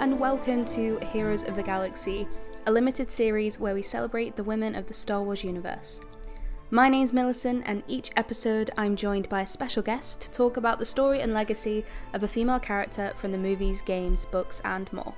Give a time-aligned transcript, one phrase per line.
[0.00, 2.26] and welcome to Heroes of the Galaxy,
[2.66, 6.00] a limited series where we celebrate the women of the Star Wars universe.
[6.70, 10.78] My name's Millicent, and each episode I'm joined by a special guest to talk about
[10.78, 11.84] the story and legacy
[12.14, 15.12] of a female character from the movies, games, books, and more.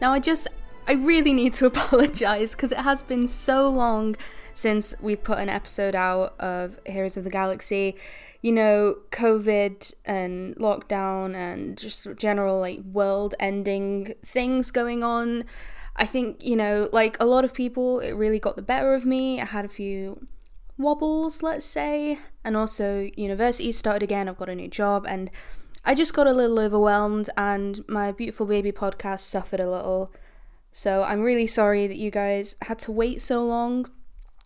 [0.00, 0.48] Now, I just,
[0.88, 4.16] I really need to apologise because it has been so long
[4.54, 7.94] since we've put an episode out of Heroes of the Galaxy
[8.42, 15.44] you know, COVID and lockdown and just general like world ending things going on.
[15.96, 19.04] I think, you know, like a lot of people, it really got the better of
[19.04, 19.40] me.
[19.40, 20.26] I had a few
[20.78, 22.18] wobbles, let's say.
[22.42, 24.28] And also, university started again.
[24.28, 25.30] I've got a new job and
[25.84, 30.12] I just got a little overwhelmed and my beautiful baby podcast suffered a little.
[30.72, 33.90] So I'm really sorry that you guys had to wait so long.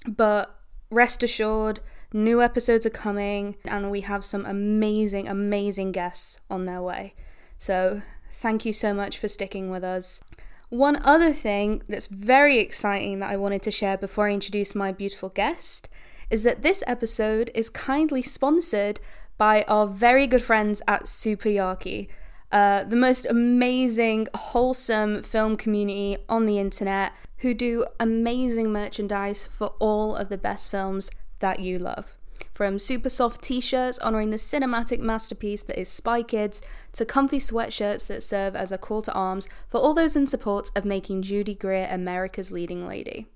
[0.06, 0.58] But
[0.90, 1.80] rest assured,
[2.16, 7.12] New episodes are coming, and we have some amazing, amazing guests on their way.
[7.58, 10.22] So, thank you so much for sticking with us.
[10.68, 14.92] One other thing that's very exciting that I wanted to share before I introduce my
[14.92, 15.88] beautiful guest
[16.30, 19.00] is that this episode is kindly sponsored
[19.36, 22.06] by our very good friends at Super Yaki,
[22.52, 29.74] uh, the most amazing, wholesome film community on the internet who do amazing merchandise for
[29.80, 32.16] all of the best films that you love.
[32.52, 37.38] From super soft t shirts honouring the cinematic masterpiece that is Spy Kids, to comfy
[37.38, 41.22] sweatshirts that serve as a call to arms for all those in support of making
[41.22, 43.26] Judy Greer America's leading lady.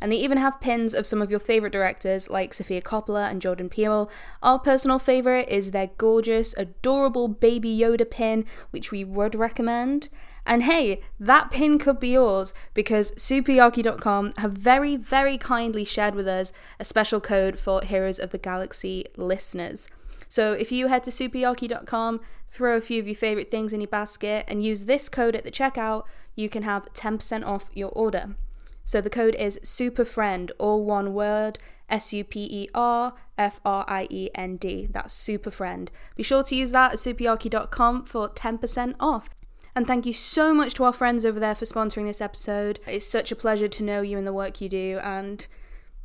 [0.00, 3.42] And they even have pins of some of your favourite directors like Sofia Coppola and
[3.42, 4.10] Jordan Peele.
[4.42, 10.08] Our personal favourite is their gorgeous, adorable baby Yoda pin, which we would recommend.
[10.46, 16.26] And hey, that pin could be yours because superyaki.com have very, very kindly shared with
[16.26, 19.88] us a special code for Heroes of the Galaxy listeners.
[20.28, 23.88] So if you head to superyaki.com, throw a few of your favorite things in your
[23.88, 26.04] basket, and use this code at the checkout,
[26.36, 28.36] you can have 10% off your order.
[28.84, 33.84] So the code is SUPERFRIEND, all one word, S U P E R F R
[33.88, 34.88] I E N D.
[34.90, 35.90] That's SUPERFRIEND.
[36.16, 39.30] Be sure to use that at superyaki.com for 10% off.
[39.74, 42.80] And thank you so much to our friends over there for sponsoring this episode.
[42.86, 45.46] It's such a pleasure to know you and the work you do, and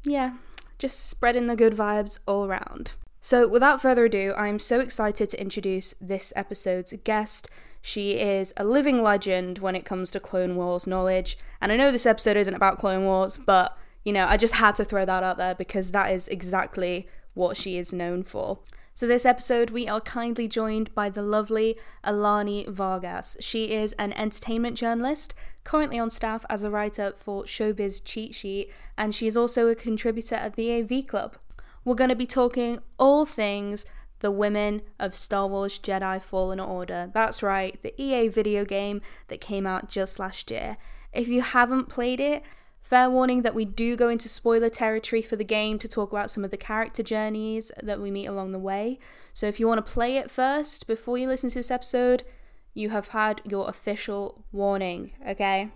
[0.04, 0.36] yeah,
[0.78, 2.92] just spreading the good vibes all around.
[3.22, 7.50] So, without further ado, I'm so excited to introduce this episode's guest.
[7.82, 11.38] She is a living legend when it comes to Clone Wars knowledge.
[11.60, 14.76] And I know this episode isn't about Clone Wars, but you know, I just had
[14.76, 18.60] to throw that out there because that is exactly what she is known for.
[18.98, 23.36] So, this episode, we are kindly joined by the lovely Alani Vargas.
[23.42, 25.36] She is an entertainment journalist,
[25.66, 29.76] currently on staff as a writer for Showbiz Cheat Sheet, and she is also a
[29.76, 31.36] contributor at the AV Club.
[31.84, 33.86] We're going to be talking all things
[34.20, 37.12] the women of Star Wars Jedi Fallen Order.
[37.14, 40.78] That's right, the EA video game that came out just last year.
[41.12, 42.44] If you haven't played it,
[42.86, 46.30] Fair warning that we do go into spoiler territory for the game to talk about
[46.30, 49.00] some of the character journeys that we meet along the way.
[49.34, 52.22] So if you want to play it first before you listen to this episode,
[52.76, 55.72] you have had your official warning, okay?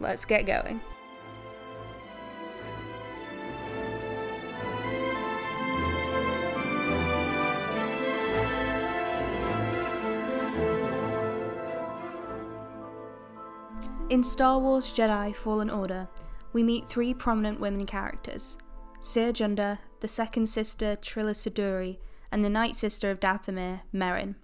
[0.00, 0.82] Let's get going.
[14.10, 16.06] In Star Wars Jedi Fallen Order,
[16.54, 18.56] we meet three prominent women characters
[19.00, 21.98] Cere Junda, the second sister Trilla Suduri,
[22.32, 24.36] and the Night Sister of Dathomir, Merrin.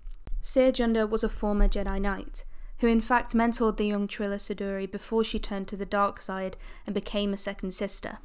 [0.42, 2.44] Cere Junda was a former Jedi Knight,
[2.80, 6.58] who in fact mentored the young Trilla Suduri before she turned to the dark side
[6.84, 8.18] and became a second sister.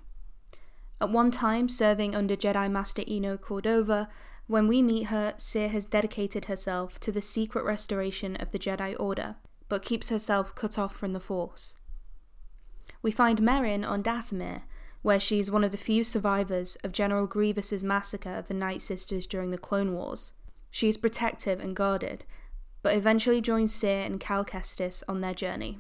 [1.00, 4.10] At one time, serving under Jedi Master Eno Cordova,
[4.48, 8.96] when we meet her, Cere has dedicated herself to the secret restoration of the Jedi
[9.00, 9.36] Order,
[9.70, 11.76] but keeps herself cut off from the Force.
[13.06, 14.64] We find Merrin on Dathomir,
[15.04, 18.82] where she is one of the few survivors of General Grievous's massacre of the Night
[18.82, 20.34] Sisters during the Clone Wars.
[20.72, 22.26] She is protective and guarded,
[22.82, 25.78] but eventually joins Cere and Cal Kestis on their journey.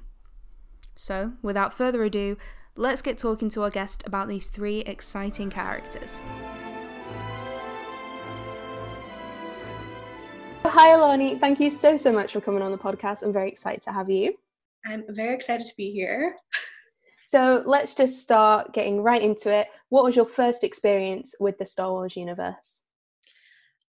[0.95, 2.37] So, without further ado,
[2.75, 6.21] let's get talking to our guest about these three exciting characters.
[10.63, 11.39] Hi, Alani.
[11.39, 13.23] Thank you so, so much for coming on the podcast.
[13.23, 14.35] I'm very excited to have you.
[14.85, 16.35] I'm very excited to be here.
[17.25, 19.67] So let's just start getting right into it.
[19.89, 22.81] What was your first experience with the Star Wars universe?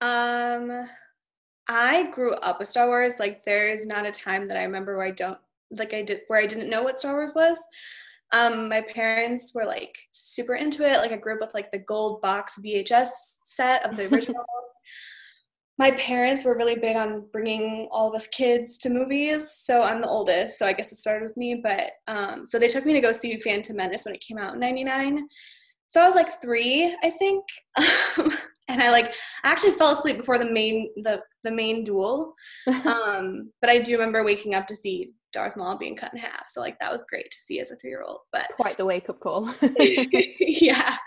[0.02, 0.88] Um,
[1.68, 3.20] I grew up with Star Wars.
[3.20, 5.38] Like, there is not a time that I remember where I don't
[5.72, 7.60] like I did where I didn't know what Star Wars was.
[8.32, 10.98] Um, my parents were like super into it.
[10.98, 13.10] Like, I grew up with like the gold box VHS
[13.44, 14.46] set of the originals.
[15.80, 19.50] My parents were really big on bringing all of us kids to movies.
[19.50, 21.62] So I'm the oldest, so I guess it started with me.
[21.64, 24.54] But um, so they took me to go see Phantom Menace when it came out
[24.54, 25.26] in '99.
[25.88, 27.46] So I was like three, I think,
[28.68, 32.36] and I like I actually fell asleep before the main the the main duel.
[32.86, 36.50] um, but I do remember waking up to see Darth Maul being cut in half.
[36.50, 38.20] So like that was great to see as a three year old.
[38.34, 39.54] But quite the wake up call.
[40.40, 40.98] yeah.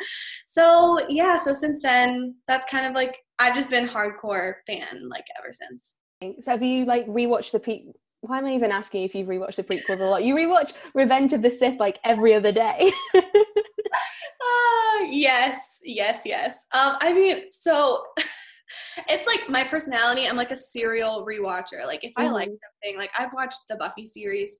[0.47, 5.25] So yeah, so since then that's kind of like I've just been hardcore fan like
[5.37, 5.97] ever since.
[6.41, 9.57] So have you like rewatched the pre why am I even asking if you've rewatched
[9.57, 10.23] the prequels a lot?
[10.23, 12.93] You rewatch Revenge of the Sith like every other day.
[13.17, 13.23] uh,
[15.11, 16.69] yes, yes, yes.
[16.73, 18.05] Um, I mean, so
[19.09, 20.29] it's like my personality.
[20.29, 21.85] I'm like a serial rewatcher.
[21.85, 22.35] Like if I mm-hmm.
[22.35, 24.57] like something, like I've watched the Buffy series,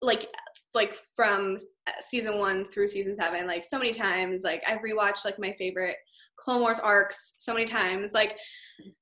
[0.00, 0.28] like
[0.72, 1.56] like from
[2.00, 4.42] season one through season seven, like so many times.
[4.44, 5.96] Like I've rewatched like my favorite
[6.38, 8.12] Clone Wars arcs so many times.
[8.12, 8.36] Like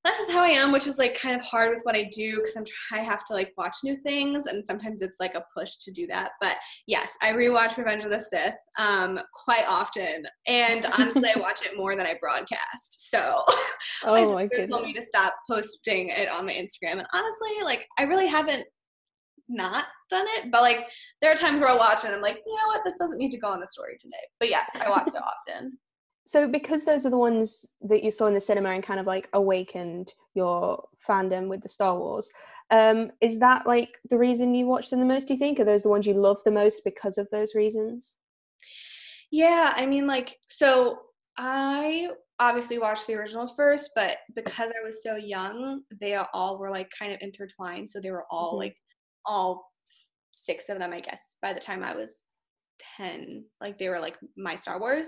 [0.03, 2.37] that's just how I am, which is like kind of hard with what I do
[2.37, 5.75] because I'm I have to like watch new things, and sometimes it's like a push
[5.77, 6.31] to do that.
[6.41, 6.55] But
[6.87, 11.77] yes, I rewatch Revenge of the Sith um, quite often, and honestly, I watch it
[11.77, 13.09] more than I broadcast.
[13.09, 13.43] So
[14.05, 17.87] oh my goodness, told me to stop posting it on my Instagram, and honestly, like
[17.97, 18.65] I really haven't
[19.49, 20.87] not done it, but like
[21.21, 23.17] there are times where I watch it and I'm like, you know what, this doesn't
[23.17, 24.17] need to go on the story today.
[24.41, 25.13] But yes, I watch it
[25.53, 25.77] often
[26.27, 29.07] so because those are the ones that you saw in the cinema and kind of
[29.07, 32.29] like awakened your fandom with the Star Wars,
[32.69, 35.27] um, is that like the reason you watch them the most?
[35.27, 35.57] Do you think?
[35.59, 38.15] Are those the ones you love the most because of those reasons?
[39.31, 40.99] Yeah, I mean, like, so
[41.37, 42.09] I
[42.39, 46.91] obviously watched the originals first, but because I was so young, they all were like
[46.97, 47.89] kind of intertwined.
[47.89, 48.59] So they were all mm-hmm.
[48.59, 48.75] like
[49.25, 49.71] all
[50.31, 52.21] six of them, I guess, by the time I was
[52.97, 53.45] 10.
[53.61, 55.07] Like they were like my Star Wars.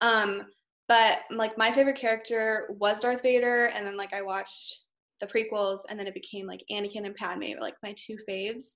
[0.00, 0.42] Um,
[0.88, 4.84] but like my favorite character was Darth Vader, and then like I watched
[5.20, 8.74] the prequels, and then it became like Anakin and Padme were like my two faves.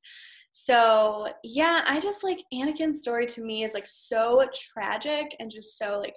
[0.52, 5.78] So yeah, I just like Anakin's story to me is like so tragic and just
[5.78, 6.14] so like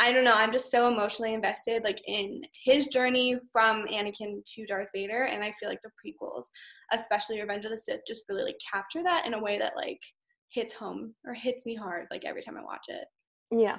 [0.00, 4.66] I don't know, I'm just so emotionally invested like in his journey from Anakin to
[4.66, 6.46] Darth Vader and I feel like the prequels,
[6.92, 10.00] especially Revenge of the Sith just really like capture that in a way that like
[10.48, 13.04] hits home or hits me hard like every time I watch it.
[13.52, 13.76] Yeah.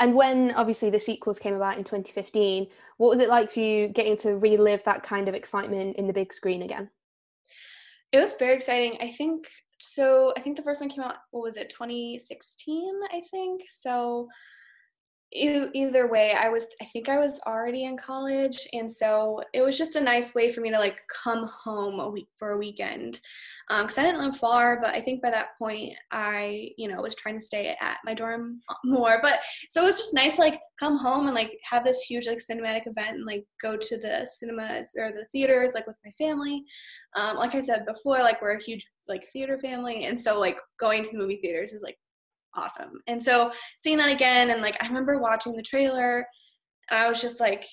[0.00, 2.66] And when obviously the sequels came about in 2015,
[2.96, 6.12] what was it like for you getting to relive that kind of excitement in the
[6.14, 6.88] big screen again?
[8.10, 8.96] It was very exciting.
[9.00, 9.48] I think
[9.78, 10.32] so.
[10.36, 13.62] I think the first one came out, what was it, 2016, I think.
[13.68, 14.28] So
[15.32, 19.78] either way i was i think i was already in college and so it was
[19.78, 23.20] just a nice way for me to like come home a week for a weekend
[23.68, 27.00] because um, i didn't live far but i think by that point i you know
[27.00, 29.38] was trying to stay at my dorm more but
[29.68, 32.38] so it was just nice to like come home and like have this huge like
[32.38, 36.64] cinematic event and like go to the cinemas or the theaters like with my family
[37.16, 40.58] um, like i said before like we're a huge like theater family and so like
[40.80, 41.96] going to the movie theaters is like
[42.54, 43.00] awesome.
[43.06, 46.26] And so seeing that again, and like I remember watching the trailer,
[46.90, 47.64] I was just like,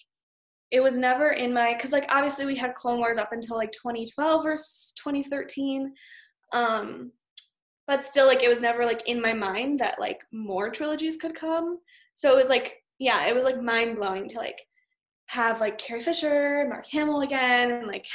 [0.72, 3.72] it was never in my because like obviously we had Clone Wars up until like
[3.72, 5.94] 2012 or 2013,
[6.54, 7.12] um,
[7.88, 11.36] but still like it was never like in my mind that like more trilogies could
[11.36, 11.80] come.
[12.16, 14.62] So it was like yeah, it was like mind blowing to like
[15.28, 18.06] have like Carrie Fisher, Mark Hamill again, and like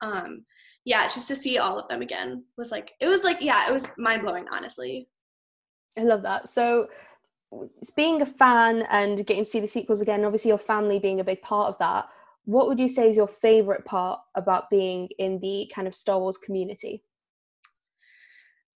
[0.00, 0.44] um
[0.84, 3.72] yeah, just to see all of them again was like it was like yeah, it
[3.72, 5.08] was mind blowing honestly.
[5.98, 6.48] I love that.
[6.48, 6.88] So,
[7.96, 11.24] being a fan and getting to see the sequels again, obviously your family being a
[11.24, 12.06] big part of that.
[12.44, 16.18] What would you say is your favorite part about being in the kind of Star
[16.18, 17.02] Wars community?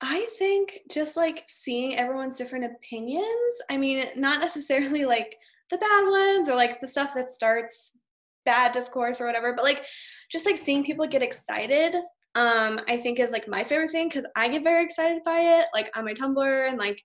[0.01, 3.61] I think just like seeing everyone's different opinions.
[3.69, 5.35] I mean, not necessarily like
[5.69, 7.99] the bad ones or like the stuff that starts
[8.45, 9.83] bad discourse or whatever, but like
[10.31, 11.95] just like seeing people get excited
[12.35, 15.65] um i think is like my favorite thing because i get very excited by it
[15.73, 17.01] like on my tumblr and like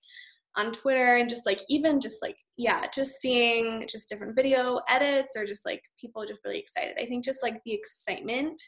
[0.57, 5.37] on twitter and just like even just like yeah just seeing just different video edits
[5.37, 6.95] or just like people just really excited.
[7.01, 8.61] I think just like the excitement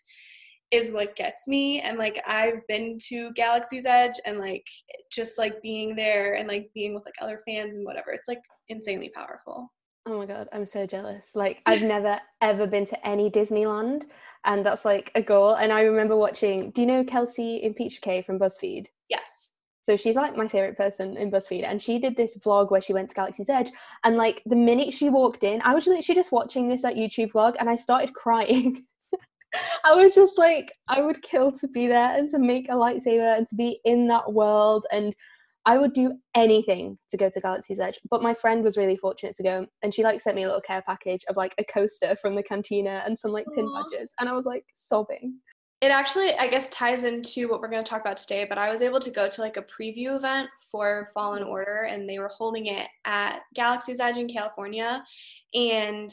[0.73, 4.67] is what gets me and like i've been to galaxy's edge and like
[5.13, 8.41] just like being there and like being with like other fans and whatever it's like
[8.69, 9.71] insanely powerful
[10.07, 11.35] Oh my god, I'm so jealous.
[11.35, 14.05] Like I've never ever been to any Disneyland
[14.45, 15.55] and that's like a goal.
[15.55, 18.87] And I remember watching, do you know Kelsey Impicciche from BuzzFeed?
[19.11, 19.55] Yes.
[19.83, 22.93] So she's like my favorite person in BuzzFeed, and she did this vlog where she
[22.93, 23.71] went to Galaxy's Edge.
[24.03, 27.33] And like the minute she walked in, I was literally just watching this like YouTube
[27.33, 28.85] vlog, and I started crying.
[29.85, 33.37] I was just like, I would kill to be there and to make a lightsaber
[33.37, 34.87] and to be in that world.
[34.93, 35.15] And
[35.67, 37.99] I would do anything to go to Galaxy's Edge.
[38.09, 40.61] But my friend was really fortunate to go, and she like sent me a little
[40.61, 44.29] care package of like a coaster from the cantina and some like pin badges, and
[44.29, 45.41] I was like sobbing.
[45.83, 48.47] It actually, I guess, ties into what we're going to talk about today.
[48.49, 51.49] But I was able to go to like a preview event for Fallen mm.
[51.49, 55.03] Order, and they were holding it at Galaxy's Edge in California,
[55.53, 56.11] and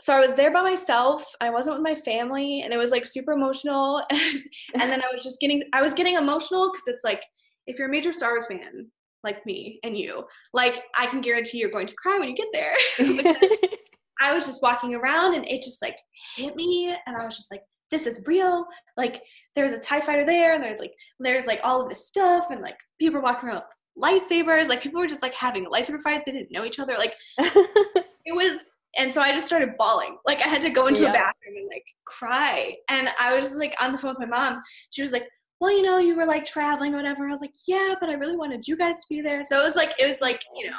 [0.00, 1.24] so I was there by myself.
[1.40, 4.02] I wasn't with my family, and it was like super emotional.
[4.10, 7.22] and then I was just getting, I was getting emotional because it's like
[7.66, 8.90] if you're a major Star Wars fan
[9.24, 12.48] like me and you, like I can guarantee you're going to cry when you get
[12.52, 12.72] there.
[14.20, 15.98] I was just walking around and it just like
[16.36, 18.66] hit me, and I was just like, this is real.
[18.96, 19.22] Like
[19.54, 22.60] there's a TIE fighter there, and there's like there's like all of this stuff, and
[22.60, 23.62] like people are walking around
[23.96, 24.68] with lightsabers.
[24.68, 26.24] Like people were just like having lightsaber fights.
[26.26, 26.94] They didn't know each other.
[26.98, 28.58] Like it was
[28.98, 30.18] and so I just started bawling.
[30.26, 31.10] Like I had to go into yeah.
[31.10, 32.76] a bathroom and like cry.
[32.90, 34.62] And I was just like on the phone with my mom.
[34.90, 35.24] She was like,
[35.62, 37.24] well, you know, you were like traveling or whatever.
[37.24, 39.44] I was like, yeah, but I really wanted you guys to be there.
[39.44, 40.76] So it was like, it was like, you know,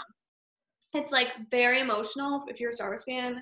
[0.94, 3.42] it's like very emotional if you're a Star Wars fan,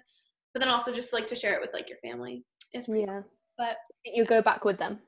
[0.54, 2.46] but then also just like to share it with like your family.
[2.74, 3.06] It's yeah.
[3.08, 3.24] Cool.
[3.58, 5.00] But you go back with them.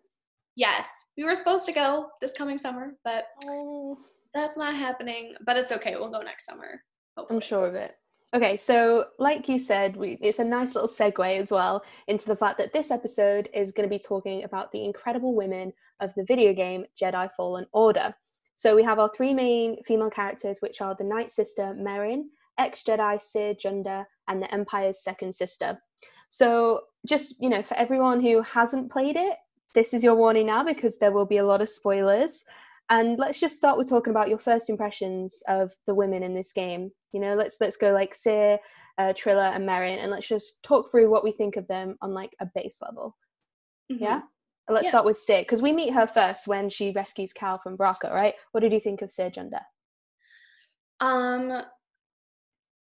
[0.56, 4.00] Yes, we were supposed to go this coming summer, but oh.
[4.34, 5.36] that's not happening.
[5.46, 5.98] But it's okay.
[5.98, 6.82] We'll go next summer.
[7.16, 7.38] Hopefully.
[7.38, 7.96] I'm sure of it.
[8.36, 12.36] Okay, so like you said, we, it's a nice little segue as well into the
[12.36, 15.72] fact that this episode is going to be talking about the incredible women
[16.03, 18.13] of the video game Jedi Fallen Order.
[18.55, 22.25] So we have our three main female characters, which are the Night Sister Merrin,
[22.57, 25.79] ex Jedi Cere Junda, and the Empire's second sister.
[26.29, 29.38] So just you know, for everyone who hasn't played it,
[29.74, 32.45] this is your warning now because there will be a lot of spoilers.
[32.89, 36.51] And let's just start with talking about your first impressions of the women in this
[36.51, 36.91] game.
[37.12, 38.60] You know, let's let's go like Cere,
[38.98, 42.13] uh, Trilla, and Merrin, and let's just talk through what we think of them on
[42.13, 43.17] like a base level.
[43.91, 44.03] Mm-hmm.
[44.03, 44.22] Yeah.
[44.70, 44.91] Let's yeah.
[44.91, 48.34] start with Cere because we meet her first when she rescues Cal from Bracca, right?
[48.51, 49.62] What did you think of Cere Junda?
[51.01, 51.63] Um,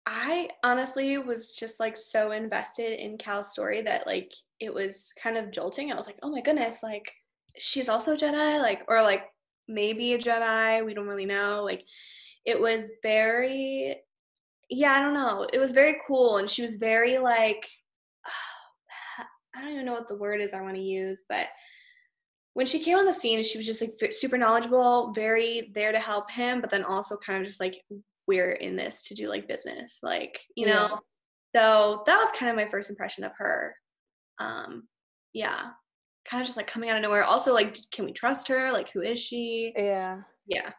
[0.06, 5.36] I honestly was just like so invested in Cal's story that like it was kind
[5.36, 5.92] of jolting.
[5.92, 7.12] I was like, oh my goodness, like
[7.58, 9.24] she's also Jedi, like or like
[9.68, 10.84] maybe a Jedi.
[10.84, 11.62] We don't really know.
[11.64, 11.84] Like
[12.46, 13.96] it was very
[14.70, 15.46] yeah, I don't know.
[15.52, 17.66] It was very cool and she was very like
[19.56, 21.48] I don't even know what the word is I want to use, but
[22.54, 25.98] when she came on the scene, she was just like super knowledgeable, very there to
[25.98, 27.82] help him, but then also kind of just like
[28.26, 31.00] we're in this to do like business, like, you know.
[31.54, 33.74] So that was kind of my first impression of her.
[34.38, 34.88] Um
[35.32, 35.70] yeah
[36.28, 37.24] kind of just like coming out of nowhere.
[37.24, 38.72] Also, like, can we trust her?
[38.72, 39.72] Like, who is she?
[39.76, 40.22] Yeah.
[40.46, 40.72] Yeah.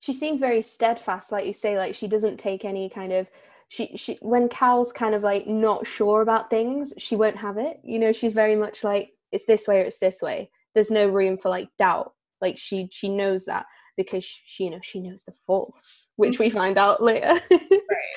[0.00, 3.30] She seemed very steadfast, like you say, like she doesn't take any kind of
[3.68, 7.80] she she when Cal's kind of like not sure about things, she won't have it.
[7.82, 10.50] You know, she's very much like it's this way or it's this way.
[10.74, 12.12] There's no room for like doubt.
[12.40, 16.50] Like she she knows that because she, you know she knows the force, which we
[16.50, 17.40] find out later.
[17.50, 18.16] right.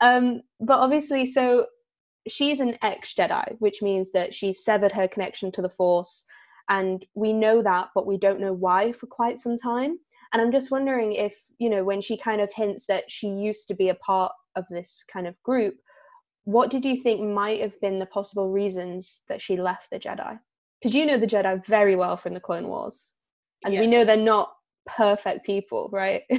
[0.00, 1.66] Um, but obviously, so
[2.28, 6.24] she's an ex Jedi, which means that she severed her connection to the Force.
[6.68, 9.98] And we know that, but we don't know why for quite some time.
[10.32, 13.68] And I'm just wondering if, you know, when she kind of hints that she used
[13.68, 15.76] to be a part of this kind of group,
[16.44, 20.38] what did you think might have been the possible reasons that she left the Jedi?
[20.80, 23.14] Because you know the Jedi very well from the Clone Wars.
[23.64, 23.80] And yeah.
[23.80, 24.52] we know they're not
[24.86, 26.22] perfect people, right?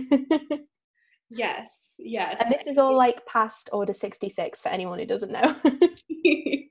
[1.29, 2.41] Yes, yes.
[2.41, 5.55] And this is all like past Order 66 for anyone who doesn't know.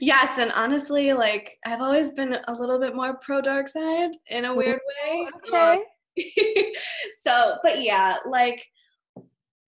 [0.00, 4.46] yes, and honestly, like I've always been a little bit more pro dark side in
[4.46, 5.28] a weird way.
[5.46, 5.72] Okay.
[5.74, 5.82] Um,
[7.22, 8.66] so, but yeah, like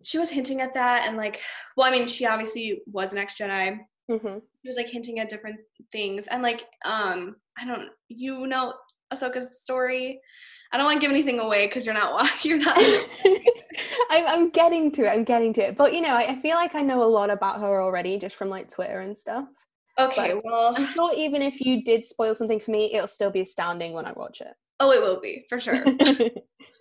[0.07, 1.41] she was hinting at that, and like,
[1.77, 3.81] well, I mean, she obviously was an ex Jedi.
[4.09, 4.39] Mm-hmm.
[4.63, 5.59] She was like hinting at different
[5.91, 8.75] things, and like, um, I don't, you know,
[9.13, 10.21] Ahsoka's story.
[10.73, 12.79] I don't want to give anything away because you're not you're not.
[14.11, 15.09] I'm, I'm getting to it.
[15.09, 15.77] I'm getting to it.
[15.77, 18.37] But you know, I, I, feel like I know a lot about her already just
[18.37, 19.49] from like Twitter and stuff.
[19.99, 23.31] Okay, but well, I'm sure even if you did spoil something for me, it'll still
[23.31, 24.55] be astounding when I watch it.
[24.79, 25.83] Oh, it will be for sure.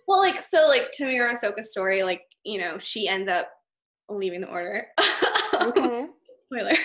[0.06, 3.50] well, like so, like Temuera Ahsoka's story, like you know, she ends up
[4.08, 4.86] leaving the order.
[5.60, 6.06] okay.
[6.38, 6.76] Spoiler.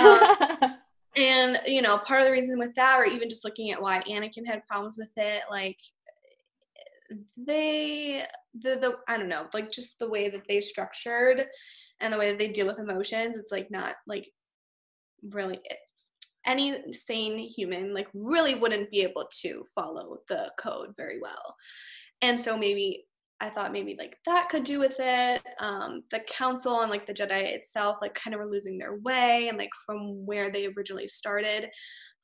[0.00, 0.76] um,
[1.16, 4.00] and you know, part of the reason with that, or even just looking at why
[4.08, 5.78] Anakin had problems with it, like
[7.36, 8.24] they
[8.54, 11.44] the the I don't know, like just the way that they structured
[12.00, 14.28] and the way that they deal with emotions, it's like not like
[15.22, 15.58] really
[16.46, 21.56] any sane human like really wouldn't be able to follow the code very well.
[22.22, 23.04] And so maybe
[23.40, 25.42] I thought maybe like that could do with it.
[25.60, 29.48] Um, the council and like the Jedi itself, like kind of were losing their way
[29.48, 31.70] and like from where they originally started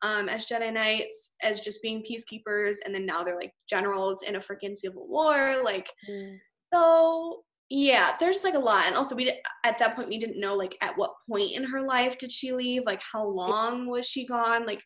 [0.02, 4.36] um, as Jedi Knights, as just being peacekeepers, and then now they're like generals in
[4.36, 5.62] a freaking civil war.
[5.64, 6.36] Like, mm.
[6.72, 9.32] So yeah, there's like a lot, and also we
[9.64, 12.52] at that point we didn't know like at what point in her life did she
[12.52, 12.82] leave?
[12.84, 14.66] Like how long was she gone?
[14.66, 14.82] Like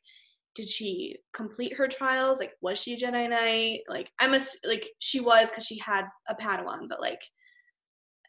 [0.54, 2.38] did she complete her trials?
[2.38, 3.80] Like was she a Jedi Knight?
[3.88, 7.21] Like I'm a like she was because she had a Padawan, but like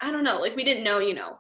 [0.02, 0.40] I don't know.
[0.40, 1.34] Like we didn't know, you know,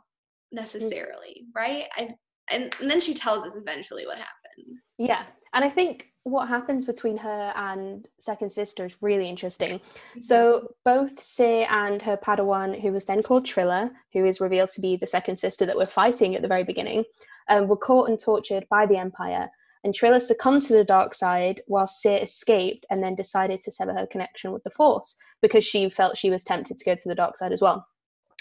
[0.51, 1.85] necessarily, right?
[1.95, 2.09] I
[2.51, 4.79] and, and then she tells us eventually what happened.
[4.97, 5.23] Yeah,
[5.53, 9.79] and I think what happens between her and second sister is really interesting.
[9.79, 10.21] Mm-hmm.
[10.21, 14.81] So both Cere and her Padawan, who was then called Trilla, who is revealed to
[14.81, 17.05] be the second sister that we're fighting at the very beginning,
[17.50, 19.50] um, were caught and tortured by the Empire.
[19.83, 23.93] And Trilla succumbed to the dark side while Cere escaped and then decided to sever
[23.93, 27.15] her connection with the Force because she felt she was tempted to go to the
[27.15, 27.88] dark side as well.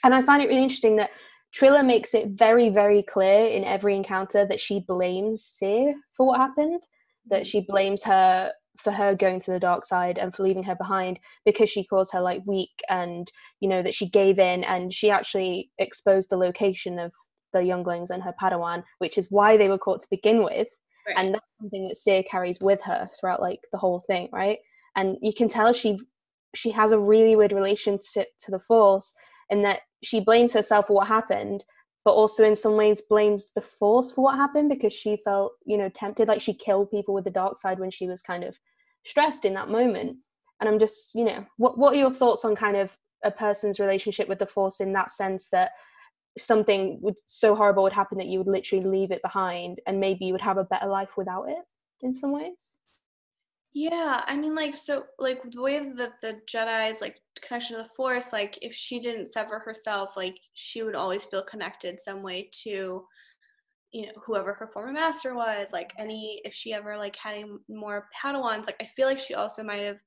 [0.04, 1.10] And I find it really interesting that
[1.54, 6.38] Trilla makes it very, very clear in every encounter that she blames Cere for what
[6.38, 6.82] happened
[7.28, 10.74] that she blames her for her going to the dark side and for leaving her
[10.74, 13.30] behind because she calls her like weak and
[13.60, 17.12] you know that she gave in and she actually exposed the location of
[17.52, 20.68] the younglings and her padawan which is why they were caught to begin with
[21.10, 21.24] right.
[21.24, 24.58] and that's something that Cere carries with her throughout like the whole thing right
[24.96, 25.98] and you can tell she
[26.54, 29.14] she has a really weird relationship to the force
[29.50, 31.64] in that she blames herself for what happened
[32.04, 35.76] but also in some ways blames the force for what happened because she felt you
[35.76, 38.58] know tempted like she killed people with the dark side when she was kind of
[39.04, 40.16] stressed in that moment
[40.60, 43.78] and i'm just you know what what are your thoughts on kind of a person's
[43.78, 45.72] relationship with the force in that sense that
[46.38, 50.24] something would so horrible would happen that you would literally leave it behind and maybe
[50.24, 51.64] you would have a better life without it
[52.02, 52.78] in some ways
[53.72, 57.88] yeah, I mean, like, so, like, the way that the Jedi's, like, connection to the
[57.90, 62.50] Force, like, if she didn't sever herself, like, she would always feel connected some way
[62.64, 63.06] to,
[63.92, 65.72] you know, whoever her former master was.
[65.72, 69.34] Like, any, if she ever, like, had any more Padawans, like, I feel like she
[69.34, 69.98] also might have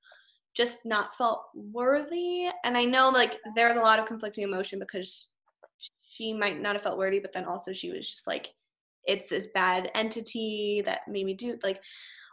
[0.54, 2.50] just not felt worthy.
[2.66, 5.30] And I know, like, there's a lot of conflicting emotion because
[6.10, 8.50] she might not have felt worthy, but then also she was just like,
[9.06, 11.82] it's this bad entity that made me do, like,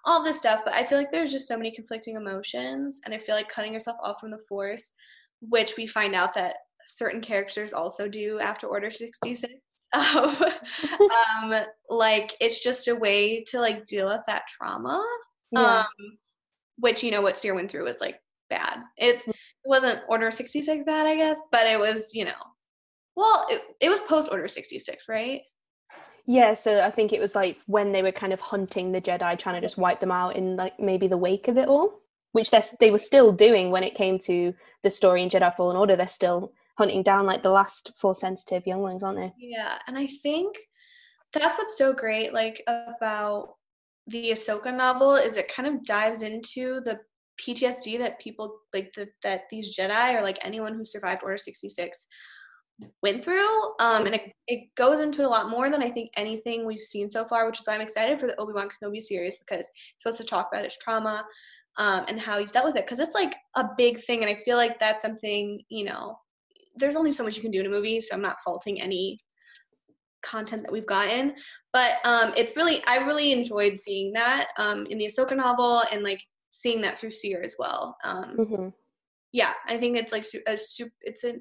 [0.04, 0.62] all this stuff.
[0.64, 3.00] But I feel like there's just so many conflicting emotions.
[3.04, 4.92] And I feel like cutting yourself off from the force,
[5.40, 6.54] which we find out that
[6.86, 9.52] certain characters also do after Order 66.
[9.92, 15.04] Um, like it's just a way to like deal with that trauma.
[15.50, 15.80] Yeah.
[15.80, 16.18] Um,
[16.78, 18.82] which you know what Cere went through was like bad.
[18.96, 19.34] It's it
[19.64, 22.32] wasn't Order 66 bad, I guess, but it was, you know,
[23.16, 25.42] well, it, it was post Order 66, right?
[26.26, 29.38] Yeah, so I think it was like when they were kind of hunting the Jedi,
[29.38, 32.00] trying to just wipe them out in like maybe the wake of it all,
[32.32, 35.76] which they they were still doing when it came to the story in Jedi Fallen
[35.76, 35.96] Order.
[35.96, 39.32] They're still hunting down like the last force sensitive younglings, aren't they?
[39.38, 40.56] Yeah, and I think
[41.32, 43.54] that's what's so great, like about
[44.06, 47.00] the Ahsoka novel, is it kind of dives into the
[47.40, 51.68] PTSD that people like the, that these Jedi or like anyone who survived Order sixty
[51.68, 52.06] six
[53.02, 53.48] went through.
[53.80, 57.08] Um, and it, it goes into a lot more than I think anything we've seen
[57.08, 60.02] so far, which is why I'm excited for the Obi Wan Kenobi series because it's
[60.02, 61.24] supposed to talk about his trauma
[61.78, 62.86] um, and how he's dealt with it.
[62.86, 64.22] Because it's like a big thing.
[64.22, 66.18] And I feel like that's something, you know,
[66.76, 68.00] there's only so much you can do in a movie.
[68.00, 69.20] So I'm not faulting any
[70.22, 71.34] content that we've gotten.
[71.72, 76.02] But um, it's really, I really enjoyed seeing that um, in the Ahsoka novel and
[76.02, 77.96] like seeing that through Cere as well.
[78.04, 78.68] Um, mm-hmm.
[79.32, 81.34] Yeah, I think it's like a super, it's a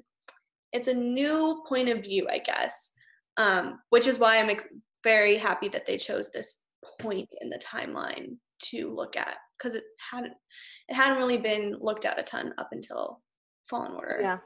[0.72, 2.92] it's a new point of view, I guess,
[3.36, 4.66] um, which is why I'm ex-
[5.02, 6.62] very happy that they chose this
[7.00, 10.34] point in the timeline to look at because it hadn't
[10.88, 13.20] it hadn't really been looked at a ton up until
[13.64, 14.18] Fallen Order.
[14.20, 14.38] Yeah.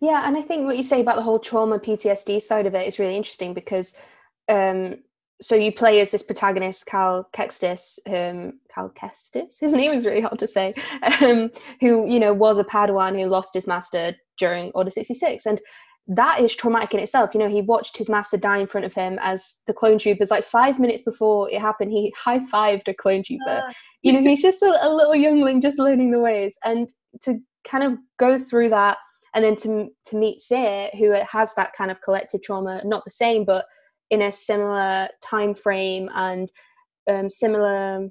[0.00, 2.86] Yeah, and I think what you say about the whole trauma PTSD side of it
[2.86, 3.96] is really interesting because
[4.48, 4.96] um,
[5.40, 10.20] so you play as this protagonist, Cal Kestis, um, Cal Kestis, his name is really
[10.20, 10.74] hard to say,
[11.20, 15.46] um, who, you know, was a Padawan who lost his master during Order 66.
[15.46, 15.60] And
[16.06, 17.34] that is traumatic in itself.
[17.34, 20.30] You know, he watched his master die in front of him as the clone troopers,
[20.30, 23.62] like five minutes before it happened, he high fived a clone trooper.
[23.66, 23.72] Uh.
[24.02, 26.58] You know, he's just a, a little youngling just learning the ways.
[26.64, 26.92] And
[27.22, 28.98] to kind of go through that
[29.34, 33.10] and then to, to meet Cere, who has that kind of collective trauma, not the
[33.10, 33.64] same, but
[34.14, 36.50] in a similar time frame and
[37.10, 38.08] um, similar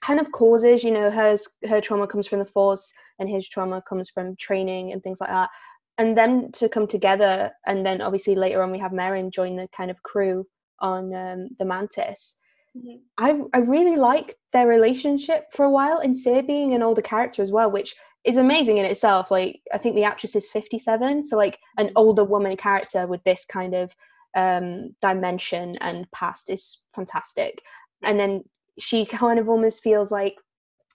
[0.00, 3.82] kind of causes you know hers her trauma comes from the force and his trauma
[3.82, 5.50] comes from training and things like that
[5.98, 9.68] and then to come together and then obviously later on we have Merrin join the
[9.76, 10.46] kind of crew
[10.80, 12.36] on um, the Mantis.
[12.76, 12.96] Mm-hmm.
[13.18, 17.42] I I really like their relationship for a while, and Cere being an older character
[17.42, 19.30] as well, which is amazing in itself.
[19.30, 21.96] Like I think the actress is fifty seven, so like an mm-hmm.
[21.96, 23.94] older woman character with this kind of
[24.38, 27.62] um, dimension and past is fantastic.
[28.02, 28.44] And then
[28.78, 30.36] she kind of almost feels like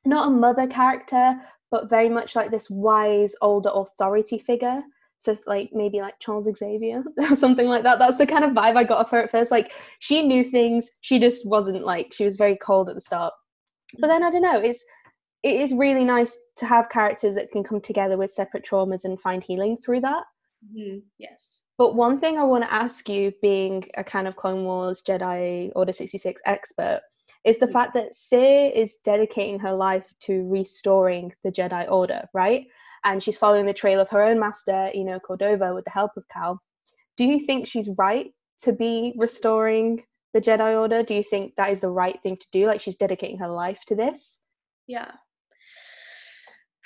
[0.05, 1.35] not a mother character,
[1.69, 4.83] but very much like this wise older authority figure
[5.23, 7.97] so like maybe like Charles Xavier or something like that.
[7.97, 9.51] That's the kind of vibe I got of her at first.
[9.51, 13.33] Like she knew things, she just wasn't like she was very cold at the start.
[13.99, 14.85] But then I don't know, it's
[15.41, 19.19] it is really nice to have characters that can come together with separate traumas and
[19.19, 20.25] find healing through that.
[20.75, 20.99] Mm-hmm.
[21.17, 21.62] Yes.
[21.77, 25.71] But one thing I want to ask you, being a kind of Clone Wars Jedi
[25.75, 27.01] Order 66 expert,
[27.43, 27.73] is the mm-hmm.
[27.73, 32.67] fact that Cere is dedicating her life to restoring the Jedi Order, right?
[33.03, 36.11] and she's following the trail of her own master, you know, Cordova, with the help
[36.17, 36.61] of Cal.
[37.17, 38.31] Do you think she's right
[38.61, 41.03] to be restoring the Jedi Order?
[41.03, 42.65] Do you think that is the right thing to do?
[42.65, 44.39] Like she's dedicating her life to this?
[44.87, 45.11] Yeah.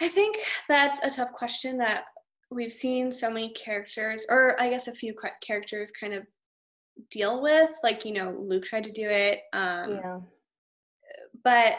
[0.02, 2.06] I think that's a tough question that
[2.50, 6.26] we've seen so many characters, or I guess a few characters kind of
[7.12, 7.72] deal with.
[7.84, 9.42] Like, you know, Luke tried to do it.
[9.54, 10.20] Um, yeah.
[11.44, 11.76] But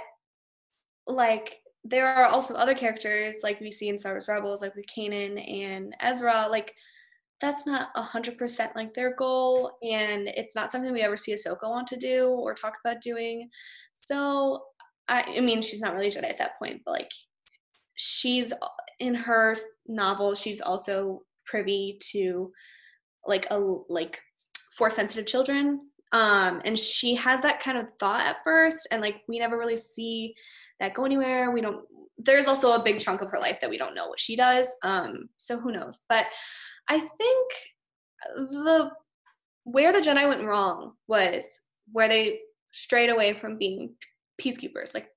[1.06, 4.86] like there are also other characters like we see in Star Wars Rebels, like with
[4.86, 6.74] Kanan and Ezra, like
[7.40, 11.34] that's not a hundred percent like their goal, and it's not something we ever see
[11.34, 13.48] Ahsoka want to do or talk about doing.
[13.94, 14.62] So
[15.08, 17.10] I, I mean, she's not really Jedi at that point, but like
[17.98, 18.52] she's
[19.00, 19.54] in her
[19.86, 22.52] novel, she's also privy to
[23.26, 23.58] like a
[23.88, 24.20] like
[24.76, 25.80] force sensitive children
[26.12, 29.76] um and she has that kind of thought at first and like we never really
[29.76, 30.34] see
[30.80, 31.50] that go anywhere.
[31.50, 31.84] We don't
[32.18, 34.74] there's also a big chunk of her life that we don't know what she does.
[34.82, 36.04] Um, so who knows?
[36.08, 36.26] But
[36.88, 37.52] I think
[38.36, 38.90] the
[39.64, 41.60] where the Jedi went wrong was
[41.92, 42.40] where they
[42.72, 43.94] strayed away from being
[44.40, 44.94] peacekeepers.
[44.94, 45.08] Like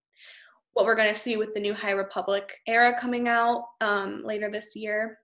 [0.73, 4.49] what we're going to see with the new High Republic era coming out um, later
[4.49, 5.17] this year.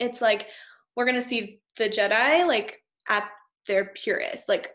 [0.00, 0.48] It's like
[0.96, 3.28] we're going to see the Jedi like at
[3.66, 4.70] their purest, like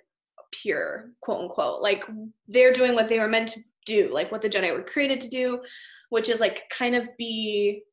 [0.52, 1.82] pure, quote unquote.
[1.82, 2.06] Like
[2.48, 5.30] they're doing what they were meant to do, like what the Jedi were created to
[5.30, 5.62] do,
[6.10, 7.84] which is like kind of be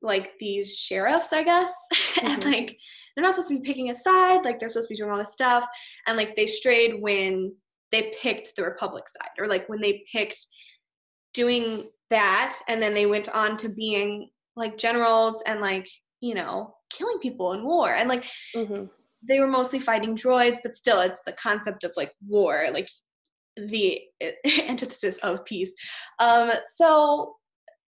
[0.00, 1.74] like these sheriffs, I guess.
[2.18, 2.26] Mm-hmm.
[2.26, 2.76] and like
[3.14, 5.18] they're not supposed to be picking a side, like they're supposed to be doing all
[5.18, 5.64] this stuff.
[6.08, 7.54] And like they strayed when
[7.92, 10.38] they picked the Republic side, or like when they picked
[11.34, 15.88] doing that, and then they went on to being like generals and like,
[16.20, 17.90] you know, killing people in war.
[17.90, 18.84] And like mm-hmm.
[19.26, 22.66] they were mostly fighting droids, but still it's the concept of like war.
[22.72, 22.88] Like
[23.56, 24.00] the
[24.68, 25.74] antithesis of peace.
[26.18, 27.36] Um, so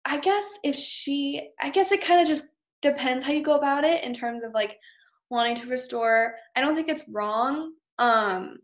[0.05, 2.45] I guess if she, I guess it kind of just
[2.81, 4.77] depends how you go about it in terms of like
[5.29, 6.35] wanting to restore.
[6.55, 8.57] I don't think it's wrong, um,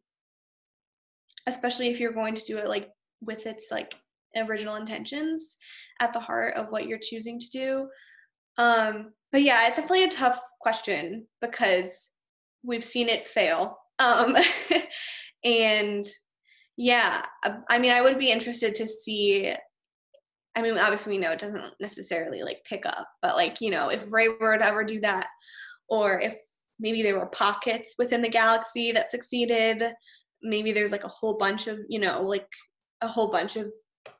[1.45, 2.89] especially if you're going to do it like
[3.21, 3.95] with its like
[4.35, 5.57] original intentions
[5.99, 7.89] at the heart of what you're choosing to do.
[8.57, 12.11] Um, but yeah, it's definitely a tough question because
[12.63, 13.77] we've seen it fail.
[13.99, 14.35] Um,
[15.43, 16.05] and
[16.75, 19.53] yeah, uh, I mean, I would be interested to see.
[20.55, 23.89] I mean, obviously, we know it doesn't necessarily like pick up, but like, you know,
[23.89, 25.27] if Rey were to ever do that,
[25.87, 26.35] or if
[26.79, 29.83] maybe there were pockets within the galaxy that succeeded,
[30.41, 32.47] maybe there's like a whole bunch of, you know, like
[33.01, 33.67] a whole bunch of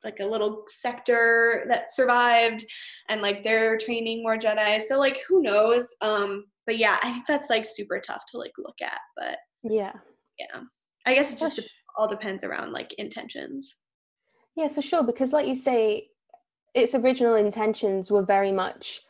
[0.04, 2.64] like a little sector that survived
[3.08, 4.80] and like they're training more Jedi.
[4.82, 5.94] So like who knows?
[6.00, 9.92] Um but yeah, I think that's like super tough to like look at, but yeah.
[10.38, 10.60] Yeah.
[11.06, 11.60] I guess it's just
[11.96, 13.80] all depends around like intentions.
[14.56, 15.02] Yeah, for sure.
[15.04, 16.08] Because, like you say,
[16.74, 19.00] its original intentions were very much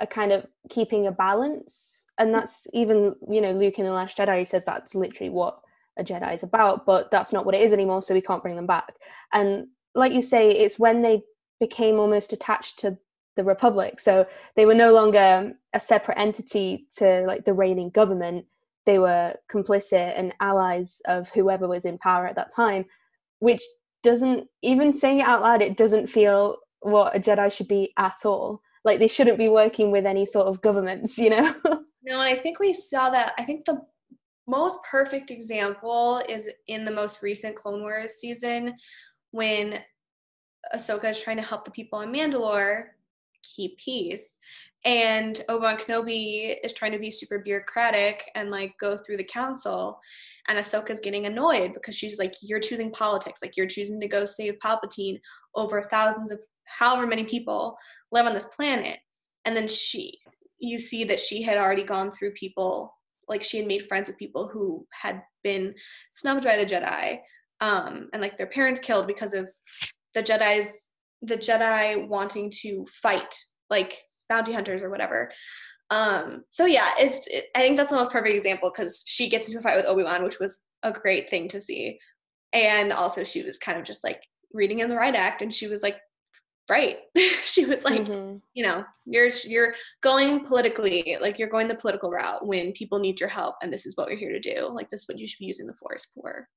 [0.00, 2.04] a kind of keeping a balance.
[2.18, 5.60] And that's even, you know, Luke in The Last Jedi says that's literally what
[5.98, 8.56] a Jedi is about, but that's not what it is anymore, so we can't bring
[8.56, 8.94] them back.
[9.32, 11.22] And like you say, it's when they
[11.58, 12.98] became almost attached to
[13.36, 13.98] the Republic.
[14.00, 18.46] So they were no longer a separate entity to like the reigning government
[18.86, 22.86] they were complicit and allies of whoever was in power at that time,
[23.40, 23.62] which
[24.02, 28.18] doesn't even saying it out loud, it doesn't feel what a Jedi should be at
[28.24, 28.62] all.
[28.84, 31.52] Like they shouldn't be working with any sort of governments, you know?
[31.64, 33.34] no, and I think we saw that.
[33.36, 33.82] I think the
[34.46, 38.76] most perfect example is in the most recent Clone Wars season
[39.30, 39.80] when
[40.74, 42.86] Ahsoka is trying to help the people on Mandalore
[43.42, 44.38] keep peace
[44.86, 49.98] and Obi-Wan Kenobi is trying to be super bureaucratic and like go through the council
[50.48, 53.42] and Ahsoka's getting annoyed because she's like you're choosing politics.
[53.42, 55.18] Like you're choosing to go save Palpatine
[55.56, 57.76] over thousands of however many people
[58.12, 58.98] live on this planet.
[59.44, 60.20] And then she
[60.58, 62.94] you see that she had already gone through people
[63.28, 65.74] like she had made friends with people who had been
[66.12, 67.18] snubbed by the Jedi
[67.60, 69.48] um and like their parents killed because of
[70.14, 70.92] the Jedi's
[71.22, 73.34] the Jedi wanting to fight
[73.70, 75.30] like bounty hunters or whatever.
[75.90, 79.48] Um, so yeah, it's it, I think that's the most perfect example because she gets
[79.48, 81.98] into a fight with Obi Wan, which was a great thing to see,
[82.52, 85.68] and also she was kind of just like reading in the right act, and she
[85.68, 85.98] was like
[86.68, 86.98] right.
[87.44, 88.38] she was like, mm-hmm.
[88.54, 93.20] you know, you're you're going politically, like you're going the political route when people need
[93.20, 94.68] your help, and this is what we're here to do.
[94.72, 96.48] Like this is what you should be using the force for.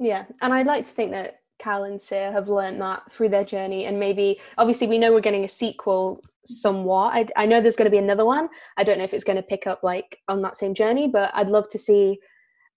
[0.00, 3.44] Yeah, and I'd like to think that Cal and Cere have learned that through their
[3.44, 7.14] journey, and maybe obviously we know we're getting a sequel somewhat.
[7.14, 8.48] I, I know there's going to be another one.
[8.78, 11.30] I don't know if it's going to pick up like on that same journey, but
[11.34, 12.18] I'd love to see.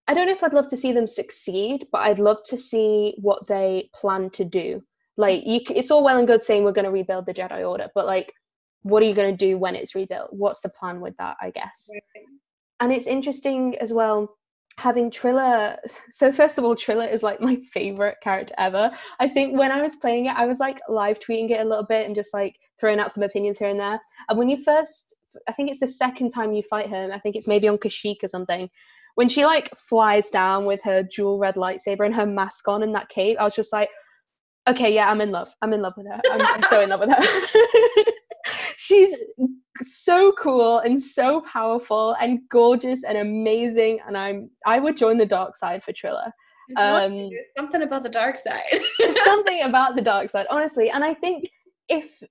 [0.05, 3.15] I don't know if I'd love to see them succeed, but I'd love to see
[3.21, 4.83] what they plan to do.
[5.15, 7.87] Like, you, it's all well and good saying we're going to rebuild the Jedi Order,
[7.95, 8.33] but like,
[8.81, 10.33] what are you going to do when it's rebuilt?
[10.33, 11.37] What's the plan with that?
[11.41, 11.89] I guess.
[12.81, 14.35] And it's interesting as well
[14.77, 15.77] having Trilla.
[16.09, 18.91] So first of all, Trilla is like my favorite character ever.
[19.19, 21.85] I think when I was playing it, I was like live tweeting it a little
[21.85, 23.99] bit and just like throwing out some opinions here and there.
[24.29, 25.13] And when you first,
[25.47, 27.11] I think it's the second time you fight her.
[27.13, 28.69] I think it's maybe on Kashyyyk or something.
[29.15, 32.93] When she like flies down with her jewel red lightsaber and her mask on in
[32.93, 33.89] that cape, I was just like,
[34.67, 35.53] okay, yeah, I'm in love.
[35.61, 36.19] I'm in love with her.
[36.31, 38.03] I'm, I'm so in love with her.
[38.83, 39.15] She's
[39.81, 43.99] so cool and so powerful and gorgeous and amazing.
[44.05, 46.31] And I'm I would join the dark side for Trilla.
[46.77, 48.81] Um, there's something about the dark side.
[49.23, 50.89] something about the dark side, honestly.
[50.89, 51.49] And I think
[51.87, 52.21] if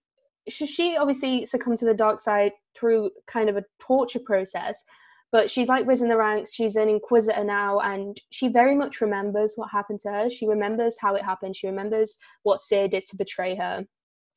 [0.47, 4.85] she obviously succumbed to the dark side through kind of a torture process,
[5.31, 6.53] but she's like risen the ranks.
[6.53, 10.29] She's an inquisitor now, and she very much remembers what happened to her.
[10.29, 11.57] She remembers how it happened.
[11.57, 13.87] She remembers what Cere did to betray her,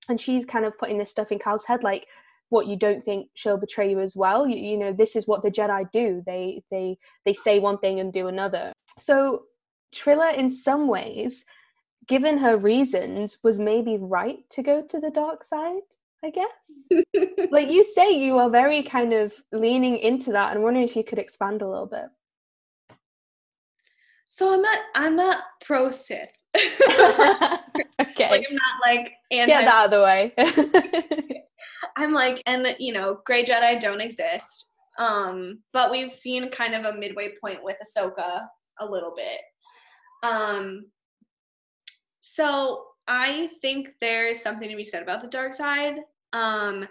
[0.09, 2.07] and she's kind of putting this stuff in Cal's head, like
[2.49, 4.47] what you don't think she'll betray you as well.
[4.47, 6.23] You, you know this is what the jedi do.
[6.25, 8.73] They they they say one thing and do another.
[8.99, 9.43] So
[9.93, 11.45] trilla in some ways
[12.07, 15.81] given her reasons was maybe right to go to the dark side
[16.25, 16.87] i guess?
[17.51, 20.53] Like you say you are very kind of leaning into that.
[20.53, 22.07] And wondering if you could expand a little bit.
[24.29, 26.41] So i'm not i'm not pro sith
[28.01, 30.33] okay like i'm not like anti- get that out of the way
[31.95, 34.73] I'm like, and you know, gray Jedi don't exist.
[34.99, 38.47] Um, but we've seen kind of a midway point with Ahsoka
[38.79, 39.41] a little bit.
[40.23, 40.87] Um,
[42.21, 45.99] so I think there's something to be said about the dark side.
[46.33, 46.85] Um,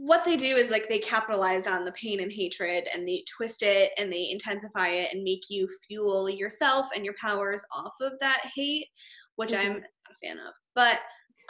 [0.00, 3.64] what they do is like they capitalize on the pain and hatred and they twist
[3.64, 8.12] it and they intensify it and make you fuel yourself and your powers off of
[8.20, 8.86] that hate,
[9.34, 9.72] which mm-hmm.
[9.72, 10.54] I'm a fan of.
[10.76, 11.00] But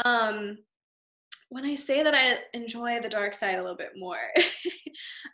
[0.05, 0.57] um
[1.51, 4.19] when I say that I enjoy the dark side a little bit more,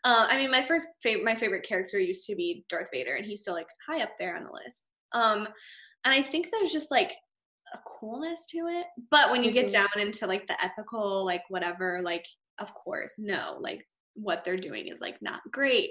[0.05, 3.27] uh, I mean, my first favorite, my favorite character used to be Darth Vader, and
[3.27, 4.87] he's still like high up there on the list.
[5.13, 5.49] Um,
[6.05, 7.17] and I think there's just like
[7.73, 8.87] a coolness to it.
[9.11, 9.73] But when you get mm-hmm.
[9.73, 12.25] down into like the ethical, like whatever, like
[12.59, 15.91] of course, no, like what they're doing is like not great.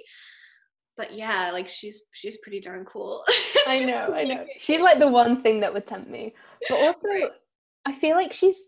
[0.95, 3.23] But yeah, like she's she's pretty darn cool.
[3.67, 4.45] I know, I know.
[4.58, 6.36] She's like the one thing that would tempt me.
[6.69, 7.32] But also, right.
[7.86, 8.67] I feel like she's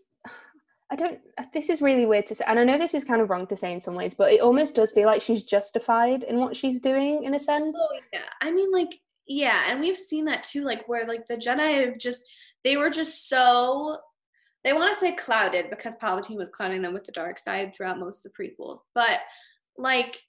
[0.90, 1.18] I don't.
[1.52, 3.56] This is really weird to say, and I know this is kind of wrong to
[3.56, 6.80] say in some ways, but it almost does feel like she's justified in what she's
[6.80, 7.76] doing in a sense.
[7.80, 11.36] Oh, yeah, I mean, like, yeah, and we've seen that too, like where like the
[11.36, 12.22] Jedi have just
[12.62, 13.98] they were just so
[14.66, 18.00] they want to say clouded because Palpatine was clouding them with the dark side throughout
[18.00, 19.20] most of the prequels, but
[19.78, 20.20] like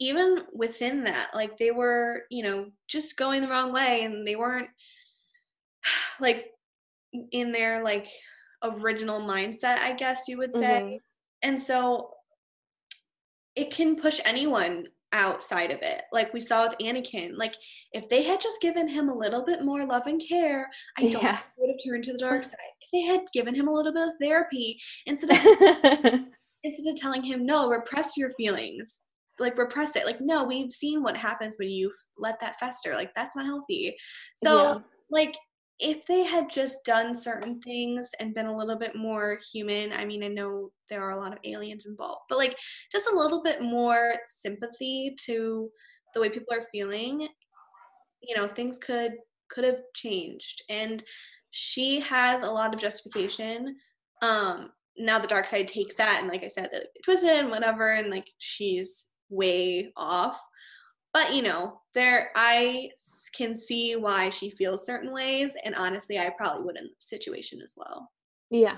[0.00, 4.34] even within that, like they were, you know, just going the wrong way, and they
[4.34, 4.68] weren't
[6.20, 6.46] like
[7.30, 8.08] in their like
[8.64, 10.80] original mindset, I guess you would say.
[10.82, 10.96] Mm-hmm.
[11.44, 12.10] And so
[13.54, 16.02] it can push anyone outside of it.
[16.12, 17.36] Like we saw with Anakin.
[17.36, 17.54] Like
[17.92, 21.22] if they had just given him a little bit more love and care, I don't
[21.22, 21.38] yeah.
[21.56, 22.58] would have turned to the dark side.
[22.84, 26.20] If they had given him a little bit of therapy instead of
[26.64, 29.02] instead of telling him no, repress your feelings.
[29.40, 30.06] Like repress it.
[30.06, 32.94] Like no, we've seen what happens when you let that fester.
[32.94, 33.96] Like that's not healthy.
[34.36, 34.78] So yeah.
[35.10, 35.34] like
[35.80, 40.04] if they had just done certain things and been a little bit more human, I
[40.04, 42.56] mean, I know there are a lot of aliens involved, but like
[42.92, 45.68] just a little bit more sympathy to
[46.14, 47.28] the way people are feeling,
[48.22, 49.14] you know, things could
[49.50, 50.62] could have changed.
[50.70, 51.02] And
[51.56, 53.76] she has a lot of justification.
[54.22, 57.92] Um, now the dark side takes that and like I said, like, twisted and whatever,
[57.92, 60.40] and like she's way off
[61.14, 62.90] but you know there i
[63.34, 67.60] can see why she feels certain ways and honestly i probably would in the situation
[67.62, 68.10] as well
[68.50, 68.76] yeah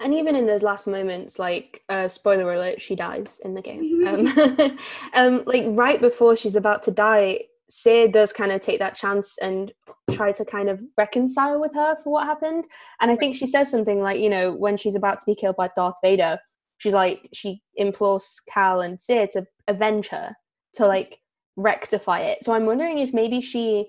[0.00, 4.04] and even in those last moments like uh, spoiler alert she dies in the game
[4.04, 4.60] mm-hmm.
[4.60, 4.78] um,
[5.14, 9.36] um, like right before she's about to die Cere does kind of take that chance
[9.38, 9.72] and
[10.12, 12.66] try to kind of reconcile with her for what happened.
[13.00, 15.56] And I think she says something like, you know, when she's about to be killed
[15.56, 16.38] by Darth Vader,
[16.78, 20.34] she's like, she implores Cal and Cere to avenge her,
[20.74, 21.20] to like
[21.56, 22.44] rectify it.
[22.44, 23.88] So I'm wondering if maybe she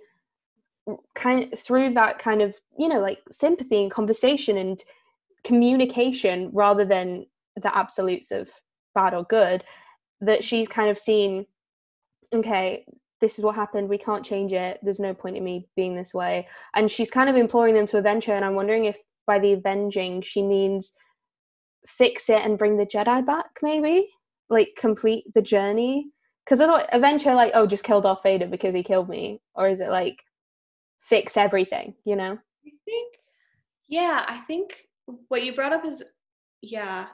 [1.15, 4.83] kind of, through that kind of, you know, like sympathy and conversation and
[5.43, 8.49] communication rather than the absolutes of
[8.95, 9.63] bad or good
[10.21, 11.45] that she's kind of seen
[12.33, 12.83] okay
[13.21, 16.13] this is what happened we can't change it there's no point in me being this
[16.13, 16.47] way.
[16.75, 19.53] And she's kind of imploring them to avenge her and i'm wondering if by the
[19.53, 20.93] avenging she means
[21.87, 24.09] fix it and bring the jedi back maybe?
[24.49, 26.11] Like complete the journey?
[26.45, 29.41] Because i thought avenge her like oh just kill darth vader because he killed me.
[29.55, 30.23] Or is it like
[31.01, 32.37] fix everything you know?
[32.65, 33.15] I think
[33.87, 34.87] yeah i think
[35.29, 36.03] what you brought up is
[36.61, 37.07] yeah.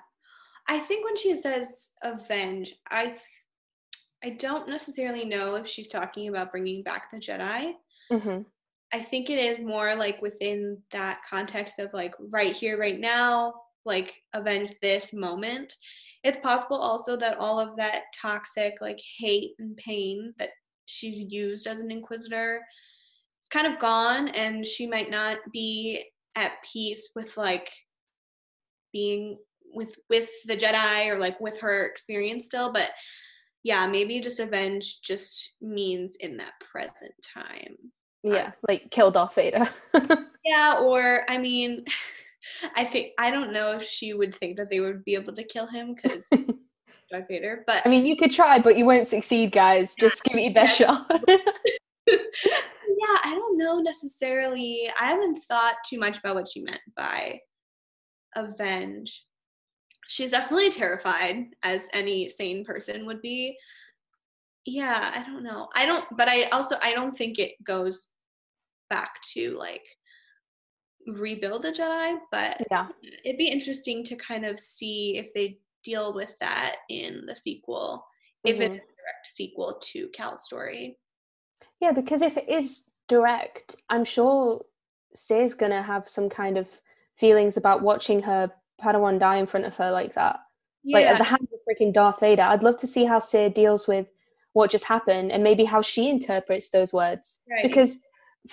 [0.67, 3.15] I think when she says avenge i
[4.23, 7.73] I don't necessarily know if she's talking about bringing back the Jedi.
[8.11, 8.41] Mm-hmm.
[8.93, 13.53] I think it is more like within that context of like right here, right now,
[13.85, 15.73] like avenge this moment.
[16.23, 20.51] It's possible also that all of that toxic, like hate and pain that
[20.85, 22.61] she's used as an inquisitor
[23.41, 26.05] is kind of gone, and she might not be
[26.35, 27.69] at peace with like
[28.93, 29.37] being
[29.73, 32.91] with with the Jedi or like with her experience still, but
[33.63, 37.77] yeah, maybe just avenge just means in that present time.
[38.23, 39.67] Yeah, um, like kill Darth Vader.
[40.45, 41.85] yeah, or I mean,
[42.75, 45.43] I think I don't know if she would think that they would be able to
[45.43, 46.27] kill him because
[47.11, 47.63] Darth Vader.
[47.65, 49.95] But I mean, you could try, but you won't succeed, guys.
[49.95, 51.05] Just give it your best shot.
[51.27, 54.89] yeah, I don't know necessarily.
[54.99, 57.39] I haven't thought too much about what she meant by
[58.35, 59.25] avenge
[60.07, 63.57] she's definitely terrified as any sane person would be.
[64.65, 65.69] Yeah i don't know.
[65.75, 68.09] I don't but i also i don't think it goes
[68.89, 69.85] back to like
[71.05, 72.87] rebuild the jedi but yeah.
[73.25, 78.05] it'd be interesting to kind of see if they deal with that in the sequel
[78.47, 78.55] mm-hmm.
[78.55, 80.97] if it's a direct sequel to cal's story.
[81.81, 84.63] Yeah because if it is direct i'm sure
[85.13, 86.79] say's gonna have some kind of
[87.17, 88.49] feelings about watching her
[88.81, 90.39] Padawan die in front of her like that.
[90.83, 90.97] Yeah.
[90.97, 92.41] Like at the hands of freaking Darth Vader.
[92.41, 94.07] I'd love to see how Say deals with
[94.53, 97.41] what just happened and maybe how she interprets those words.
[97.49, 97.63] Right.
[97.63, 97.99] Because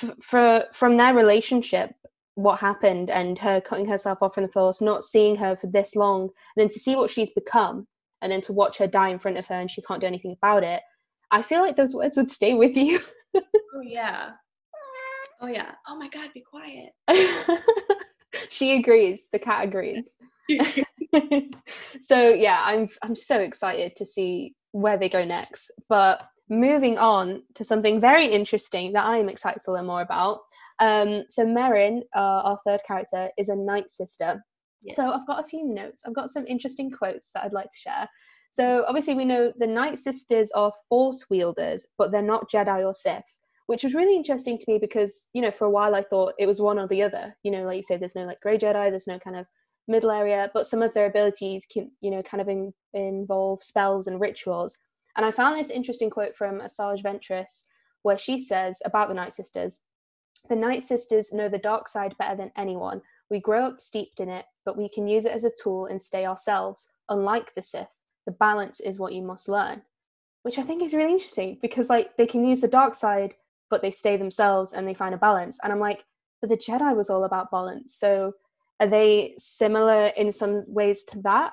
[0.00, 1.94] f- for from their relationship,
[2.34, 5.96] what happened and her cutting herself off from the force, not seeing her for this
[5.96, 7.86] long, and then to see what she's become,
[8.22, 10.36] and then to watch her die in front of her and she can't do anything
[10.42, 10.82] about it.
[11.30, 13.00] I feel like those words would stay with you.
[13.34, 14.30] oh yeah.
[15.40, 15.72] Oh yeah.
[15.88, 16.92] Oh my god, be quiet.
[18.50, 19.28] she agrees.
[19.32, 20.16] The cat agrees.
[22.00, 25.70] so yeah, I'm I'm so excited to see where they go next.
[25.88, 30.40] But moving on to something very interesting that I'm excited to learn more about.
[30.80, 34.44] Um, so Merrin, uh, our third character, is a Night Sister.
[34.82, 34.96] Yes.
[34.96, 36.02] So I've got a few notes.
[36.06, 38.08] I've got some interesting quotes that I'd like to share.
[38.50, 42.94] So obviously we know the Night Sisters are Force wielders, but they're not Jedi or
[42.94, 43.38] Sith
[43.70, 46.46] which was really interesting to me because you know for a while I thought it
[46.46, 47.36] was one or the other.
[47.44, 49.46] You know, like you say, there's no like grey Jedi, there's no kind of
[49.86, 54.08] middle area, but some of their abilities can you know kind of in, involve spells
[54.08, 54.76] and rituals.
[55.16, 57.66] And I found this interesting quote from Asajj Ventress
[58.02, 59.82] where she says about the Night Sisters.
[60.48, 63.00] The Night Sisters know the dark side better than anyone.
[63.30, 66.02] We grow up steeped in it, but we can use it as a tool and
[66.02, 66.88] stay ourselves.
[67.08, 69.82] Unlike the Sith, the balance is what you must learn.
[70.42, 73.34] Which I think is really interesting because like they can use the dark side
[73.70, 75.58] but they stay themselves and they find a balance.
[75.62, 76.04] And I'm like,
[76.40, 77.94] but the Jedi was all about balance.
[77.94, 78.32] So
[78.80, 81.52] are they similar in some ways to that?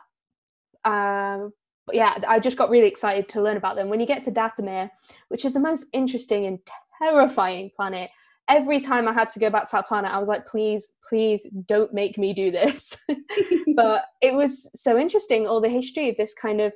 [0.85, 1.53] Um,
[1.85, 3.89] but yeah, I just got really excited to learn about them.
[3.89, 4.89] When you get to Dathomir,
[5.29, 6.59] which is the most interesting and
[7.01, 8.09] terrifying planet,
[8.47, 11.47] every time I had to go back to that planet, I was like, please, please
[11.65, 12.97] don't make me do this.
[13.75, 16.73] but it was so interesting, all the history of this kind of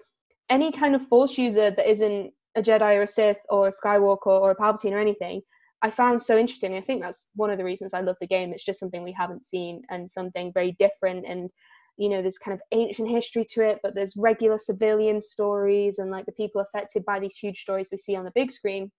[0.49, 4.27] any kind of force user that isn't a Jedi or a Sith or a Skywalker
[4.27, 5.41] or a Palpatine or anything,
[5.81, 6.75] I found so interesting.
[6.75, 8.53] I think that's one of the reasons I love the game.
[8.53, 11.25] It's just something we haven't seen and something very different.
[11.25, 11.49] And,
[11.97, 16.11] you know, there's kind of ancient history to it, but there's regular civilian stories and
[16.11, 18.91] like the people affected by these huge stories we see on the big screen.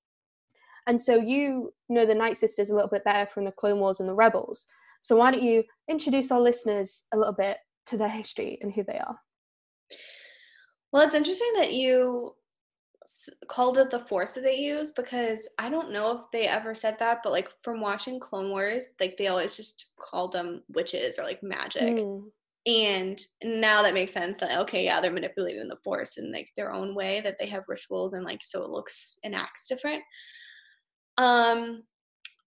[0.88, 4.00] And so you know the Night Sisters a little bit better from the Clone Wars
[4.00, 4.66] and the Rebels.
[5.00, 8.82] So why don't you introduce our listeners a little bit to their history and who
[8.82, 9.18] they are?
[10.92, 12.34] Well, it's interesting that you
[13.48, 16.98] called it the force that they use because I don't know if they ever said
[16.98, 21.24] that, but like from watching Clone Wars, like they always just called them witches or
[21.24, 21.96] like magic.
[21.96, 22.24] Mm.
[22.64, 26.72] And now that makes sense that okay, yeah, they're manipulating the force in like their
[26.72, 30.02] own way that they have rituals and like so it looks and acts different.
[31.18, 31.82] Um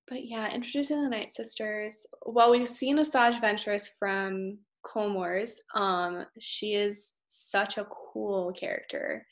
[0.07, 2.05] but yeah, introducing the Night Sisters.
[2.25, 5.59] Well, we've seen Asajj Ventress from Clone Wars.
[5.73, 9.25] Um, she is such a cool character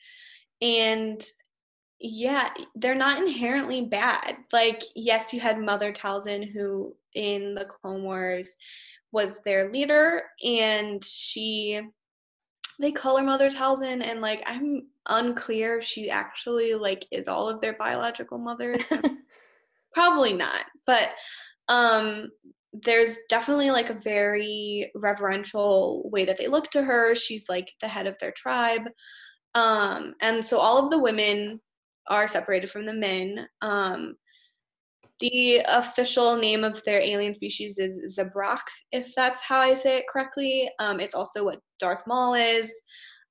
[0.62, 1.22] and
[2.00, 8.02] yeah they're not inherently bad like yes you had mother talzin who in the clone
[8.02, 8.56] wars
[9.14, 11.80] was their leader, and she
[12.80, 17.48] they call her Mother Talzin, and like I'm unclear if she actually like is all
[17.48, 18.92] of their biological mothers.
[19.94, 21.10] Probably not, but
[21.68, 22.28] um
[22.72, 27.14] there's definitely like a very reverential way that they look to her.
[27.14, 28.82] She's like the head of their tribe.
[29.54, 31.60] Um, and so all of the women
[32.08, 33.46] are separated from the men.
[33.62, 34.16] Um,
[35.20, 38.60] the official name of their alien species is Zabrak,
[38.92, 40.68] if that's how I say it correctly.
[40.80, 42.72] Um, it's also what Darth Maul is.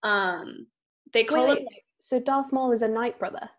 [0.03, 0.67] Um,
[1.11, 1.67] they call Wait, him.
[1.99, 3.49] So Darth Maul is a Night Brother.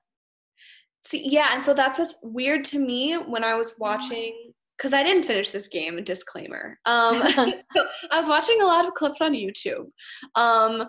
[1.05, 5.03] See, yeah, and so that's what's weird to me when I was watching because I
[5.03, 6.03] didn't finish this game.
[6.03, 6.79] Disclaimer.
[6.87, 7.23] Um,
[8.11, 9.87] I was watching a lot of clips on YouTube.
[10.35, 10.89] Um,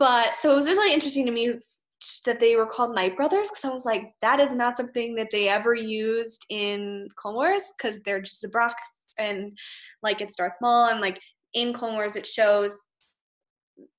[0.00, 1.52] but so it was really interesting to me
[2.24, 5.28] that they were called Night Brothers because I was like, that is not something that
[5.30, 8.72] they ever used in Clone Wars because they're just Zabrak
[9.18, 9.56] and
[10.02, 11.20] like it's Darth Maul and like
[11.52, 12.74] in Clone Wars it shows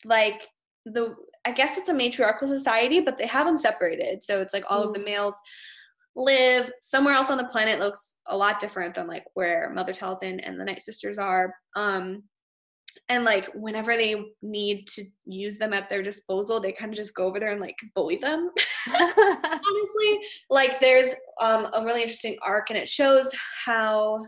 [0.03, 0.41] like
[0.85, 4.23] the I guess it's a matriarchal society, but they have them separated.
[4.23, 4.87] So it's like all mm.
[4.87, 5.05] of the mm.
[5.05, 5.35] males
[6.15, 10.39] live somewhere else on the planet looks a lot different than like where Mother Talzin
[10.43, 11.53] and the Night Sisters are.
[11.75, 12.23] Um,
[13.09, 17.15] and like whenever they need to use them at their disposal, they kind of just
[17.15, 18.49] go over there and like bully them.
[18.93, 20.19] Honestly,
[20.49, 23.33] like there's um, a really interesting arc, and it shows
[23.65, 24.19] how.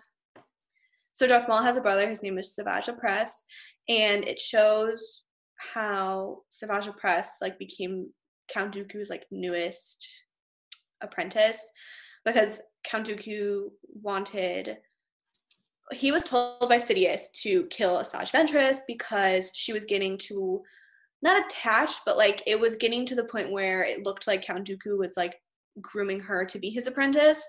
[1.15, 2.09] So Darth Maul has a brother.
[2.09, 3.43] His name is Savage Opress
[3.89, 5.23] and it shows
[5.57, 8.09] how Savage Opress like became
[8.49, 10.07] Count Dooku's like newest
[11.01, 11.71] apprentice
[12.25, 13.69] because Count Dooku
[14.01, 14.77] wanted
[15.91, 20.61] he was told by Sidious to kill Asajj Ventress because she was getting to
[21.21, 24.67] not attached, but like it was getting to the point where it looked like Count
[24.67, 25.35] Dooku was like
[25.81, 27.43] grooming her to be his apprentice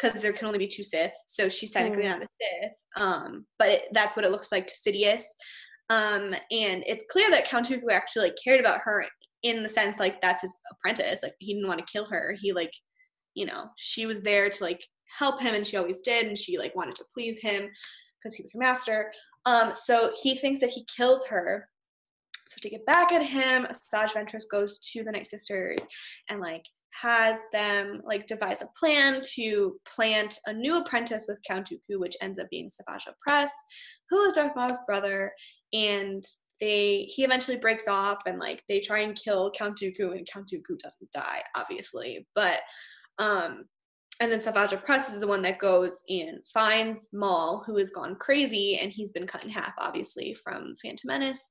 [0.00, 2.10] because there can only be two Sith, so she's technically mm.
[2.10, 3.04] not a Sith.
[3.04, 5.24] Um, but it, that's what it looks like to Sidious.
[5.90, 9.04] Um, and it's clear that Count Dooku actually like, cared about her
[9.42, 12.52] in the sense like that's his apprentice like he didn't want to kill her he
[12.52, 12.72] like
[13.34, 14.80] you know she was there to like
[15.18, 17.68] help him and she always did and she like wanted to please him
[18.18, 19.12] because he was her master.
[19.46, 21.68] Um so he thinks that he kills her.
[22.46, 25.80] So to get back at him Asajj Ventress goes to the Night Sisters
[26.28, 26.64] and like
[27.00, 32.16] has them like devise a plan to plant a new apprentice with Count Dooku, which
[32.20, 33.50] ends up being Savage Opress,
[34.10, 35.32] who is Darth Maul's brother,
[35.72, 36.22] and
[36.60, 40.48] they he eventually breaks off and like they try and kill Count Dooku and Count
[40.48, 42.26] Dooku doesn't die, obviously.
[42.34, 42.60] But
[43.18, 43.64] um
[44.22, 48.14] and then Savage Opress is the one that goes and finds Maul, who has gone
[48.14, 51.50] crazy and he's been cut in half, obviously, from Phantom Menace,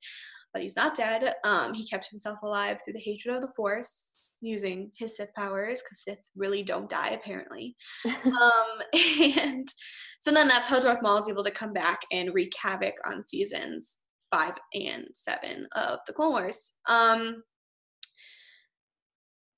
[0.53, 1.33] but he's not dead.
[1.43, 5.81] Um, he kept himself alive through the hatred of the Force, using his Sith powers,
[5.81, 7.75] because Sith really don't die, apparently.
[8.05, 9.01] um,
[9.37, 9.67] and
[10.21, 13.21] so then that's how Darth Maul is able to come back and wreak havoc on
[13.21, 13.99] seasons
[14.31, 16.77] five and seven of the Clone Wars.
[16.87, 17.43] Um,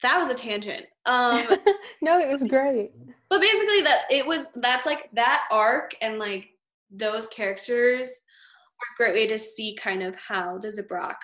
[0.04, 0.86] that was a tangent.
[1.06, 1.48] Um,
[2.02, 2.92] no, it was great.
[3.30, 6.50] But basically, that it was that's like that arc and like
[6.92, 11.16] those characters are a great way to see kind of how the Zabrak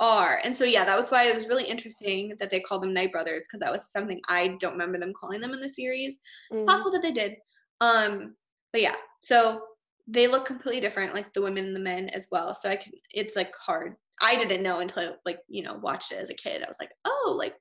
[0.00, 0.40] are.
[0.44, 3.12] And so yeah, that was why it was really interesting that they called them Night
[3.12, 6.18] Brothers because that was something I don't remember them calling them in the series.
[6.52, 6.66] Mm.
[6.66, 7.36] Possible that they did.
[7.80, 8.34] Um,
[8.72, 9.62] but yeah, so
[10.06, 12.54] they look completely different, like the women and the men as well.
[12.54, 13.94] So I can, it's like hard.
[14.20, 16.62] I didn't know until I, like you know watched it as a kid.
[16.62, 17.54] I was like, oh, like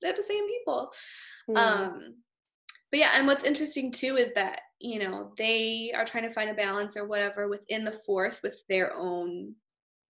[0.00, 0.92] they're the same people.
[1.48, 1.56] Mm.
[1.56, 2.14] Um,
[2.90, 6.50] but yeah, and what's interesting too is that you know they are trying to find
[6.50, 9.54] a balance or whatever within the force with their own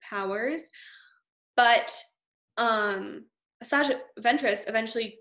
[0.03, 0.70] powers,
[1.57, 1.93] but
[2.57, 3.26] um,
[3.62, 5.18] Asajj Ventress eventually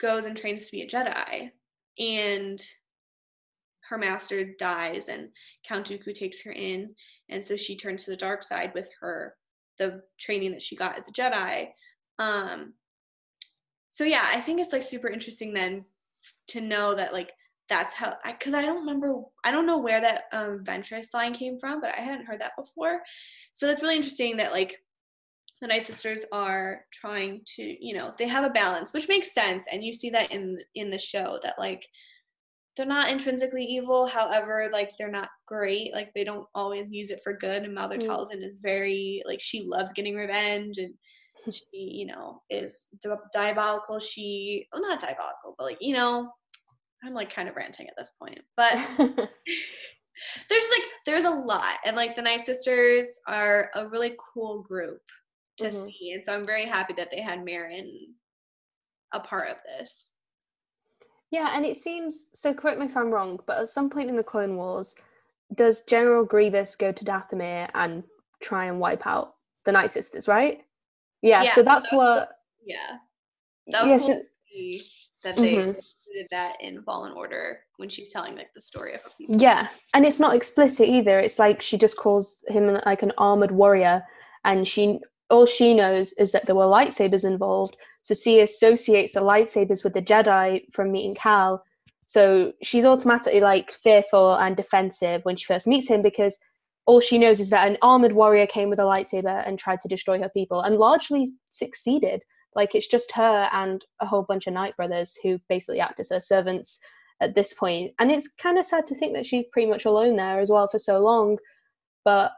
[0.00, 1.50] goes and trains to be a Jedi,
[1.98, 2.60] and
[3.88, 5.28] her master dies and
[5.66, 6.94] Count Dooku takes her in
[7.28, 9.34] and so she turns to the dark side with her
[9.78, 11.68] the training that she got as a Jedi.
[12.18, 12.74] Um
[13.92, 15.84] so yeah, I think it's like super interesting then
[16.48, 17.30] to know that like
[17.68, 21.34] that's how I because I don't remember I don't know where that um Ventress line
[21.34, 23.02] came from, but I hadn't heard that before.
[23.52, 24.78] So that's really interesting that like
[25.60, 29.66] the Night Sisters are trying to, you know, they have a balance, which makes sense.
[29.70, 31.86] And you see that in in the show that like
[32.78, 37.20] they're not intrinsically evil however like they're not great like they don't always use it
[37.22, 38.06] for good and mother mm.
[38.06, 40.94] talzin is very like she loves getting revenge and
[41.50, 42.88] she you know is
[43.32, 46.30] diabolical she well not diabolical but like you know
[47.04, 51.96] i'm like kind of ranting at this point but there's like there's a lot and
[51.96, 55.00] like the night sisters are a really cool group
[55.58, 55.84] to mm-hmm.
[55.86, 57.88] see and so i'm very happy that they had Merrin
[59.12, 60.12] a part of this
[61.32, 62.52] yeah, and it seems so.
[62.52, 64.94] Correct me if I'm wrong, but at some point in the Clone Wars,
[65.54, 68.04] does General Grievous go to Dathomir and
[68.42, 69.32] try and wipe out
[69.64, 70.60] the Night Sisters, right?
[71.22, 72.28] Yeah, Yeah, so that's that what
[72.64, 72.98] Yeah.
[73.68, 74.82] That was Yes, cool see
[75.22, 75.66] that they Mhm.
[75.68, 79.36] included that in Fallen Order when she's telling like the story of her people.
[79.40, 81.20] Yeah, and it's not explicit either.
[81.20, 84.04] It's like she just calls him like an armored warrior,
[84.44, 84.98] and she
[85.30, 87.76] all she knows is that there were lightsabers involved.
[88.02, 91.64] So she associates the lightsabers with the Jedi from meeting Cal.
[92.06, 96.38] So she's automatically like fearful and defensive when she first meets him because
[96.86, 99.88] all she knows is that an armored warrior came with a lightsaber and tried to
[99.88, 102.24] destroy her people and largely succeeded.
[102.54, 106.10] Like it's just her and a whole bunch of Night Brothers who basically act as
[106.10, 106.80] her servants
[107.20, 107.92] at this point.
[107.98, 110.66] And it's kind of sad to think that she's pretty much alone there as well
[110.66, 111.38] for so long.
[112.04, 112.32] But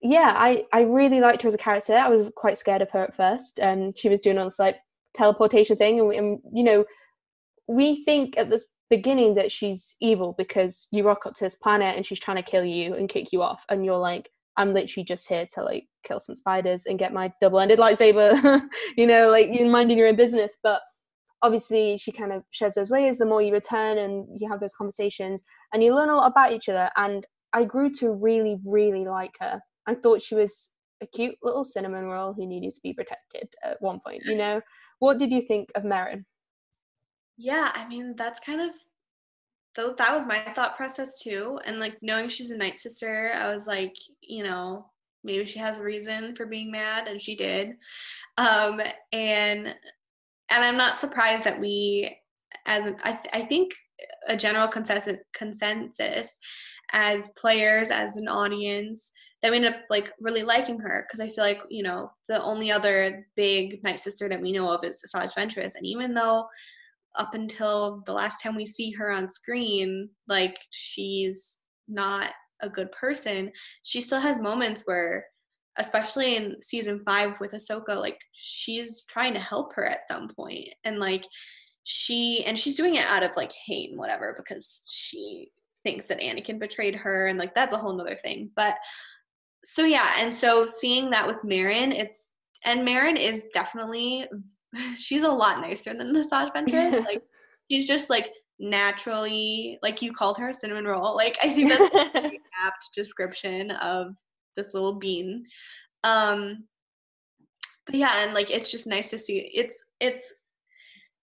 [0.00, 1.94] yeah, I, I really liked her as a character.
[1.94, 3.58] I was quite scared of her at first.
[3.60, 4.78] Um, she was doing all this like
[5.14, 6.84] teleportation thing, and, and you know,
[7.68, 8.62] we think at the
[8.92, 12.42] beginning that she's evil because you rock up to this planet and she's trying to
[12.42, 15.86] kill you and kick you off, and you're like, I'm literally just here to like
[16.04, 18.60] kill some spiders and get my double-ended lightsaber.
[18.98, 20.82] you know, like you're minding your own business, but
[21.40, 24.74] obviously she kind of sheds those layers the more you return and you have those
[24.74, 29.04] conversations and you learn a lot about each other and i grew to really really
[29.04, 30.70] like her i thought she was
[31.02, 34.60] a cute little cinnamon roll who needed to be protected at one point you know
[35.02, 36.24] what did you think of Merrin?
[37.36, 38.74] Yeah, I mean that's kind of
[39.74, 41.58] that was my thought process too.
[41.64, 44.90] And like knowing she's a night sister, I was like, you know,
[45.24, 47.74] maybe she has a reason for being mad, and she did.
[48.38, 48.80] Um,
[49.12, 49.74] and
[50.50, 52.14] and I'm not surprised that we,
[52.66, 53.72] as an, I, th- I think
[54.28, 56.38] a general consensus consensus
[56.92, 59.10] as players, as an audience,
[59.40, 62.42] that we end up like really liking her because I feel like you know the
[62.42, 66.46] only other big night sister that we know of is Asajj Ventress, and even though
[67.16, 71.58] up until the last time we see her on screen, like she's
[71.88, 73.50] not a good person,
[73.82, 75.26] she still has moments where,
[75.78, 80.68] especially in season five with Ahsoka, like she's trying to help her at some point,
[80.84, 81.24] and like
[81.84, 85.48] she and she's doing it out of like hate and whatever because she
[85.84, 88.50] thinks that Anakin betrayed her, and like that's a whole nother thing.
[88.54, 88.76] But
[89.64, 92.32] so yeah, and so seeing that with Merrin, it's
[92.64, 94.26] and Merrin is definitely
[94.96, 97.04] she's a lot nicer than Asajj Ventress.
[97.04, 97.22] like
[97.70, 101.16] she's just like naturally like you called her a cinnamon roll.
[101.16, 102.32] Like I think that's a
[102.64, 104.14] apt description of
[104.56, 105.44] this little bean.
[106.04, 106.64] Um
[107.86, 110.34] but yeah, and like it's just nice to see it's it's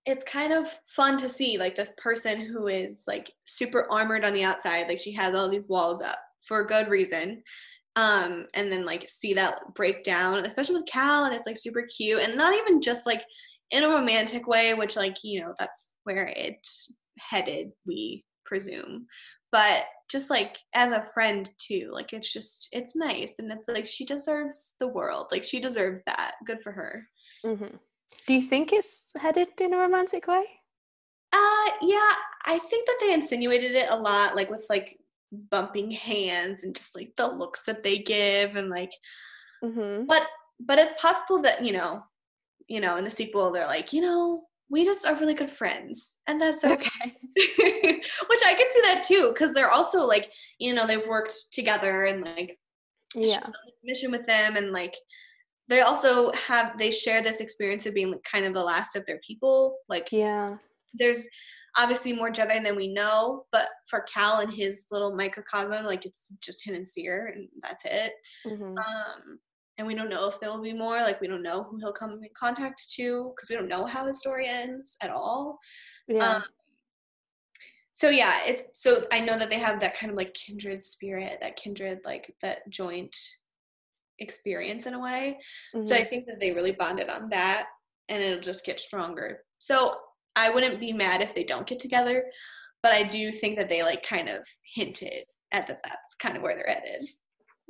[0.05, 4.33] it's kind of fun to see like this person who is like super armored on
[4.33, 7.43] the outside like she has all these walls up for a good reason
[7.99, 11.83] um and then like see that break down especially with cal and it's like super
[11.95, 13.23] cute and not even just like
[13.71, 19.05] in a romantic way which like you know that's where it's headed we presume
[19.51, 23.85] but just like as a friend too like it's just it's nice and it's like
[23.87, 27.07] she deserves the world like she deserves that good for her.
[27.43, 27.77] Hmm
[28.27, 30.43] do you think it's headed in a romantic way?
[31.31, 32.13] Uh yeah,
[32.45, 34.97] I think that they insinuated it a lot, like with like
[35.31, 38.91] bumping hands and just like the looks that they give and like
[39.61, 40.23] hmm but
[40.59, 42.03] but it's possible that, you know,
[42.67, 46.17] you know, in the sequel they're like, you know, we just are really good friends
[46.27, 46.89] and that's okay.
[47.35, 52.05] Which I can see that too, because they're also like, you know, they've worked together
[52.05, 52.57] and like
[53.15, 53.47] yeah
[53.83, 54.95] mission with them and like
[55.67, 59.05] they also have they share this experience of being like kind of the last of
[59.05, 59.77] their people.
[59.87, 60.57] Like yeah
[60.93, 61.27] there's
[61.79, 66.35] obviously more Jedi than we know, but for Cal and his little microcosm, like it's
[66.41, 68.13] just him and Cere, and that's it.
[68.45, 69.39] hmm Um,
[69.77, 70.97] and we don't know if there will be more.
[70.97, 74.05] Like we don't know who he'll come in contact to because we don't know how
[74.05, 75.57] his story ends at all.
[76.09, 76.43] yeah Um,
[77.91, 81.39] so yeah, it's so I know that they have that kind of like kindred spirit,
[81.41, 83.15] that kindred like that joint
[84.19, 85.37] experience in a way.
[85.83, 86.07] So I Mhm.
[86.09, 87.67] think that they really bonded on that
[88.09, 89.43] and it'll just get stronger.
[89.59, 89.95] So
[90.39, 92.23] I wouldn't be mad if they don't get together,
[92.81, 96.43] but I do think that they like kind of hinted at that that's kind of
[96.43, 97.01] where they're headed.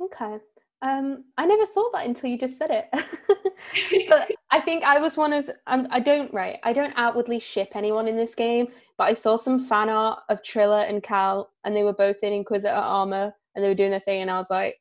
[0.00, 0.38] Okay.
[0.82, 2.86] Um, I never thought that until you just said it.
[4.08, 6.58] but I think I was one of um, I don't right.
[6.62, 10.42] I don't outwardly ship anyone in this game, but I saw some fan art of
[10.42, 14.00] Trilla and Cal, and they were both in Inquisitor armor, and they were doing their
[14.00, 14.76] thing, and I was like,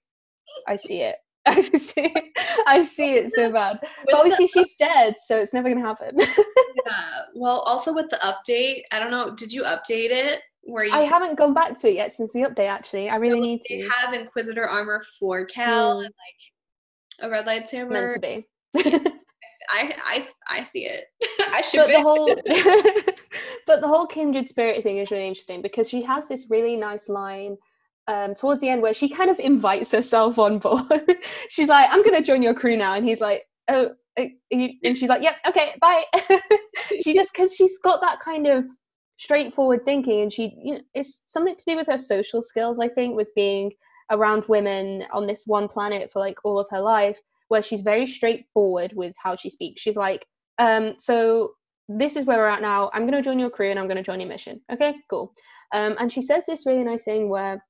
[0.68, 1.16] I see it.
[1.46, 2.24] I see it.
[2.68, 3.80] I see it so bad.
[4.06, 6.18] But obviously she's dead, so it's never gonna happen.
[6.90, 7.22] Yeah.
[7.36, 11.02] Well, also with the update, I don't know, did you update it where you I
[11.02, 12.68] haven't gone back to it yet since the update.
[12.68, 13.90] Actually, I really need they to.
[13.90, 16.06] have Inquisitor armor for Cal Mm.
[16.06, 16.14] and
[17.22, 17.90] like a red lightsaber?
[17.90, 18.48] Meant to be.
[19.72, 21.06] I I I see it.
[21.54, 21.94] I should but be.
[21.94, 22.36] the whole
[23.68, 27.08] but the whole kindred spirit thing is really interesting because she has this really nice
[27.10, 27.58] line
[28.08, 31.16] um, towards the end where she kind of invites herself on board.
[31.50, 33.92] she's like, "I'm gonna join your crew now," and he's like, "Oh,"
[34.52, 36.04] and she's like, "Yep, okay, bye."
[37.02, 38.66] she just because she's got that kind of
[39.18, 42.80] straightforward thinking, and she, you know, it's something to do with her social skills.
[42.80, 43.72] I think with being
[44.12, 48.08] around women on this one planet for like all of her life, where she's very
[48.08, 49.82] straightforward with how she speaks.
[49.82, 50.26] She's like,
[50.58, 51.54] um, "So
[51.88, 52.90] this is where we're at now.
[52.94, 55.34] I'm gonna join your crew, and I'm gonna join your mission." Okay, cool.
[55.72, 57.64] Um, and she says this really nice thing where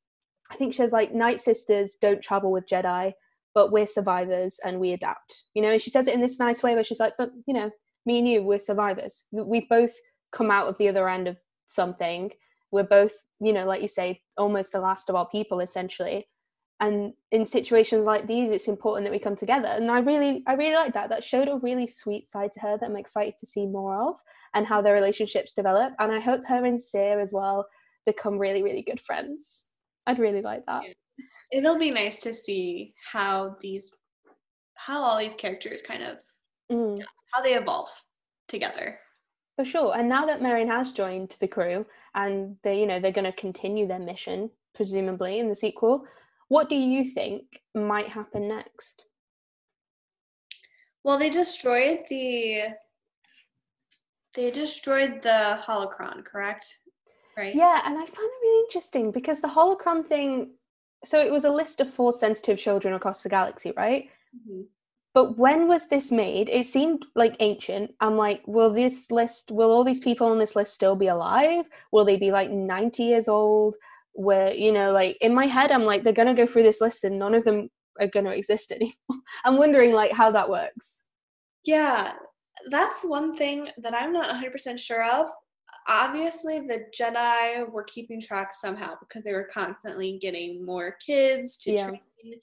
[0.51, 3.13] I think she says like Night Sisters don't travel with Jedi,
[3.59, 5.43] but we're survivors and we adapt.
[5.53, 7.53] You know, and she says it in this nice way where she's like, but you
[7.53, 7.69] know,
[8.05, 9.27] me and you, we're survivors.
[9.33, 9.91] We both
[10.31, 12.31] come out of the other end of something.
[12.71, 16.29] We're both, you know, like you say, almost the last of our people essentially.
[16.79, 19.67] And in situations like these, it's important that we come together.
[19.67, 21.09] And I really, I really like that.
[21.09, 24.15] That showed a really sweet side to her that I'm excited to see more of
[24.53, 25.91] and how their relationships develop.
[25.99, 27.67] And I hope her and Cere as well
[28.05, 29.65] become really, really good friends.
[30.07, 30.83] I'd really like that.
[31.51, 33.91] It'll be nice to see how these,
[34.75, 36.17] how all these characters kind of,
[36.71, 37.01] mm.
[37.33, 37.89] how they evolve
[38.47, 38.99] together.
[39.55, 39.97] For sure.
[39.97, 43.33] And now that Merrin has joined the crew and they, you know, they're going to
[43.33, 46.05] continue their mission, presumably in the sequel,
[46.47, 47.43] what do you think
[47.75, 49.03] might happen next?
[51.03, 52.63] Well, they destroyed the
[54.33, 56.79] they destroyed the holocron, correct?
[57.37, 57.55] Right.
[57.55, 60.51] Yeah, and I found that really interesting because the holocron thing.
[61.05, 64.09] So it was a list of force sensitive children across the galaxy, right?
[64.35, 64.61] Mm-hmm.
[65.13, 66.49] But when was this made?
[66.49, 67.95] It seemed like ancient.
[67.99, 71.65] I'm like, will this list, will all these people on this list still be alive?
[71.91, 73.75] Will they be like 90 years old?
[74.13, 76.81] Where, you know, like in my head, I'm like, they're going to go through this
[76.81, 77.69] list and none of them
[77.99, 79.23] are going to exist anymore.
[79.45, 81.05] I'm wondering like how that works.
[81.63, 82.13] Yeah,
[82.69, 85.27] that's one thing that I'm not 100% sure of
[85.89, 91.71] obviously the Jedi were keeping track somehow because they were constantly getting more kids to
[91.71, 91.87] yeah.
[91.87, 92.35] train.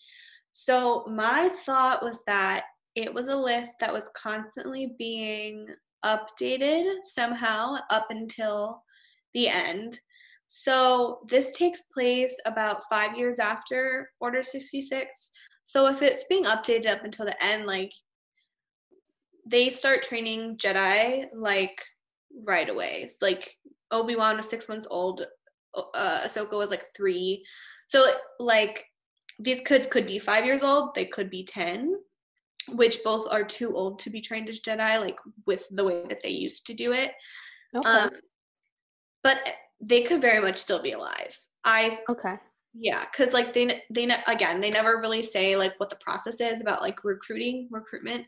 [0.52, 5.68] So my thought was that it was a list that was constantly being
[6.04, 8.82] updated somehow up until
[9.34, 9.98] the end.
[10.46, 15.30] So this takes place about five years after Order 66.
[15.64, 17.92] So if it's being updated up until the end, like
[19.44, 21.82] they start training Jedi like
[22.44, 23.00] right away.
[23.02, 23.56] It's like
[23.90, 25.26] Obi Wan was six months old.
[25.74, 27.44] Uh, Ahsoka was like three.
[27.86, 28.06] So
[28.38, 28.84] like
[29.38, 30.94] these kids could be five years old.
[30.94, 31.94] They could be ten,
[32.70, 35.00] which both are too old to be trained as Jedi.
[35.00, 37.12] Like with the way that they used to do it.
[37.74, 37.88] Okay.
[37.88, 38.10] Um,
[39.22, 39.38] but
[39.80, 41.38] they could very much still be alive.
[41.64, 42.36] I okay.
[42.78, 46.60] Yeah, because like they they again they never really say like what the process is
[46.60, 48.26] about like recruiting recruitment.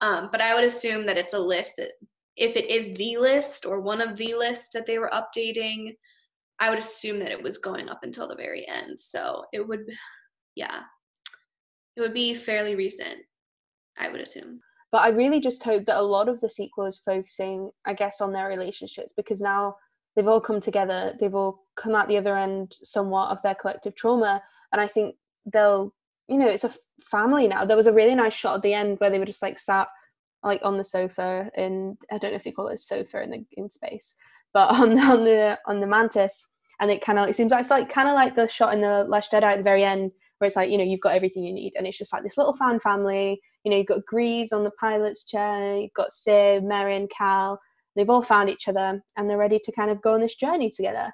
[0.00, 1.92] Um, but I would assume that it's a list that
[2.38, 5.96] if it is the list or one of the lists that they were updating,
[6.60, 8.98] I would assume that it was going up until the very end.
[8.98, 9.90] So it would,
[10.54, 10.80] yeah,
[11.96, 13.18] it would be fairly recent,
[13.98, 14.60] I would assume.
[14.90, 18.20] But I really just hope that a lot of the sequel is focusing, I guess,
[18.20, 19.76] on their relationships because now
[20.16, 23.94] they've all come together, they've all come out the other end somewhat of their collective
[23.94, 24.42] trauma.
[24.72, 25.92] And I think they'll,
[26.28, 27.64] you know, it's a family now.
[27.64, 29.88] There was a really nice shot at the end where they were just like sat
[30.42, 33.30] like on the sofa in I don't know if you call it a sofa in
[33.30, 34.16] the in space,
[34.52, 36.46] but on on the on the mantis,
[36.80, 38.80] and it kind of it seems like it's like kind of like the shot in
[38.80, 41.44] the Last Jedi at the very end where it's like you know you've got everything
[41.44, 43.40] you need, and it's just like this little fan family.
[43.64, 47.60] You know you've got Greez on the pilot's chair, you've got Cere, Merrin, Cal.
[47.96, 50.70] They've all found each other, and they're ready to kind of go on this journey
[50.70, 51.10] together.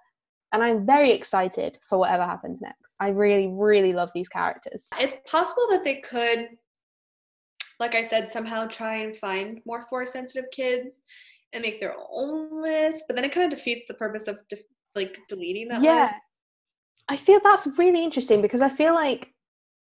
[0.52, 2.94] And I'm very excited for whatever happens next.
[3.00, 4.88] I really, really love these characters.
[5.00, 6.50] It's possible that they could
[7.80, 11.00] like I said, somehow try and find more force sensitive kids
[11.52, 13.04] and make their own list.
[13.06, 14.58] But then it kind of defeats the purpose of de-
[14.94, 16.02] like deleting that yeah.
[16.02, 16.14] list.
[17.08, 19.34] I feel that's really interesting because I feel like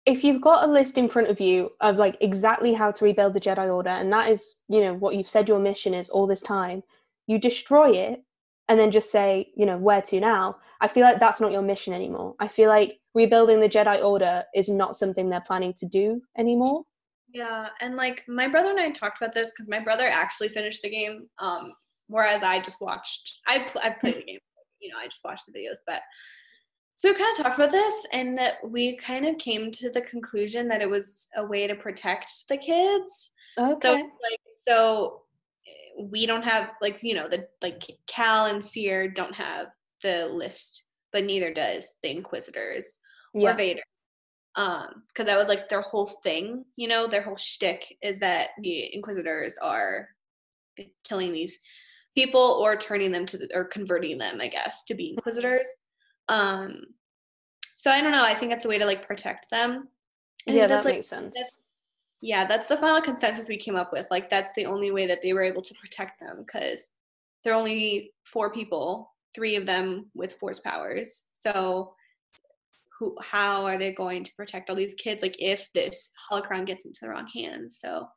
[0.05, 3.33] if you've got a list in front of you of like exactly how to rebuild
[3.33, 6.27] the Jedi Order, and that is, you know, what you've said your mission is all
[6.27, 6.83] this time,
[7.27, 8.23] you destroy it
[8.69, 10.57] and then just say, you know, where to now?
[10.81, 12.35] I feel like that's not your mission anymore.
[12.39, 16.83] I feel like rebuilding the Jedi Order is not something they're planning to do anymore.
[17.33, 20.81] Yeah, and like my brother and I talked about this because my brother actually finished
[20.81, 21.73] the game, um,
[22.07, 23.39] whereas I just watched.
[23.47, 24.39] I pl- I played the game,
[24.79, 25.77] you know, I just watched the videos.
[25.85, 26.01] But
[26.95, 30.67] so we kind of talked about this, and we kind of came to the conclusion
[30.69, 33.31] that it was a way to protect the kids.
[33.57, 33.77] Okay.
[33.81, 35.21] So like so
[35.99, 39.67] we don't have like you know the like Cal and Cere don't have
[40.01, 42.99] the list, but neither does the Inquisitors
[43.35, 43.51] yeah.
[43.51, 43.83] or Vader
[44.55, 48.49] um because that was like their whole thing you know their whole shtick is that
[48.61, 50.09] the inquisitors are
[51.03, 51.59] killing these
[52.15, 55.67] people or turning them to the, or converting them i guess to be inquisitors
[56.29, 56.81] um
[57.73, 58.25] So I don't know.
[58.25, 59.87] I think that's a way to like protect them.
[60.47, 61.35] I yeah, think that that's like makes sense.
[61.35, 61.55] that's-
[62.21, 64.07] yeah, that's the final consensus we came up with.
[64.11, 66.91] Like that's the only way that they were able to protect them because
[67.43, 71.29] there are only four people, three of them with force powers.
[71.33, 71.93] So
[72.99, 76.85] who how are they going to protect all these kids like if this holocron gets
[76.85, 77.79] into the wrong hands?
[77.81, 78.07] So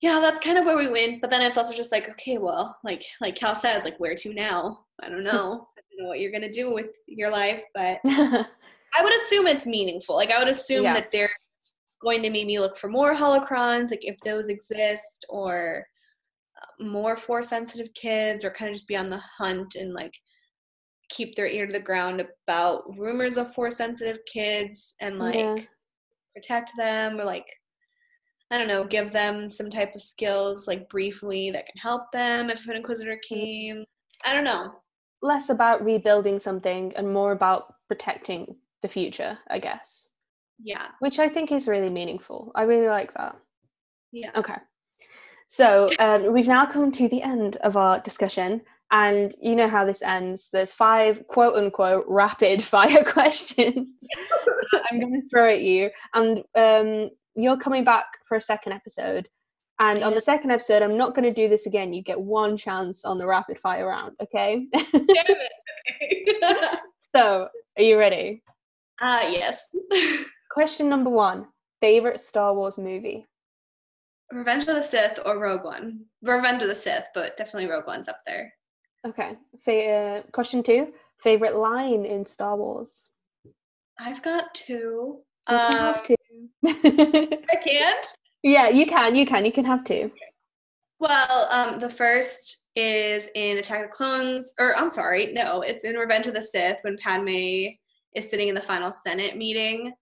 [0.00, 1.20] yeah, that's kind of where we went.
[1.20, 4.32] But then it's also just like, okay, well, like like Cal says, like where to
[4.34, 4.84] now?
[5.02, 5.68] I don't know.
[5.78, 9.66] I don't know what you're gonna do with your life, but I would assume it's
[9.66, 10.16] meaningful.
[10.16, 10.94] Like I would assume Yeah.
[10.94, 11.30] that they're
[12.00, 15.84] going to maybe look for more holocrons, like if those exist, or
[16.62, 20.14] uh, more force sensitive kids, or kind of just be on the hunt and like
[21.08, 25.56] keep their ear to the ground about rumors of force sensitive kids and like Yeah.
[26.34, 27.46] protect them or like
[28.50, 32.48] I don't know, give them some type of skills like briefly that can help them
[32.48, 33.84] if an inquisitor came.
[34.24, 34.72] I don't know.
[35.20, 40.08] Less about rebuilding something and more about protecting the future, I guess.
[40.62, 40.86] Yeah.
[41.00, 42.50] Which I think is really meaningful.
[42.54, 43.36] I really like that.
[44.12, 44.30] Yeah.
[44.34, 44.56] Okay.
[45.48, 49.84] So um, we've now come to the end of our discussion, and you know how
[49.84, 50.48] this ends.
[50.52, 53.88] There's five quote unquote rapid fire questions
[54.72, 58.72] that I'm going to throw at you, and um, you're coming back for a second
[58.72, 59.28] episode.
[59.80, 61.92] And on the second episode, I'm not going to do this again.
[61.92, 64.66] You get one chance on the rapid fire round, okay?
[64.72, 64.84] Damn
[66.00, 66.80] it.
[67.14, 68.42] so, are you ready?
[69.00, 69.68] uh yes.
[70.50, 71.46] Question number one
[71.80, 73.26] favorite Star Wars movie?
[74.32, 76.00] Revenge of the Sith or Rogue One.
[76.22, 78.52] Revenge of the Sith, but definitely Rogue One's up there.
[79.06, 79.36] Okay.
[79.64, 83.10] Fa- uh, question two favorite line in Star Wars?
[83.98, 85.18] I've got two.
[85.50, 86.16] You can Um, have two.
[86.66, 88.06] I can't.
[88.42, 89.14] yeah, you can.
[89.16, 89.44] You can.
[89.44, 90.10] You can have two.
[91.00, 95.84] Well, um, the first is in Attack of the Clones, or I'm sorry, no, it's
[95.84, 97.68] in Revenge of the Sith when Padme
[98.14, 99.92] is sitting in the final Senate meeting,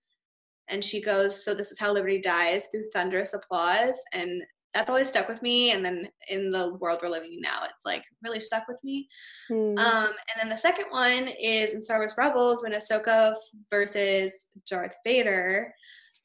[0.69, 4.43] and she goes, "So this is how liberty dies through thunderous applause," and
[4.77, 5.71] that's always stuck with me.
[5.71, 9.09] And then in the world we're living in now, it's like really stuck with me.
[9.49, 9.79] Hmm.
[9.79, 13.35] Um, and then the second one is in Star Wars Rebels when Ahsoka
[13.71, 15.73] versus Darth Vader.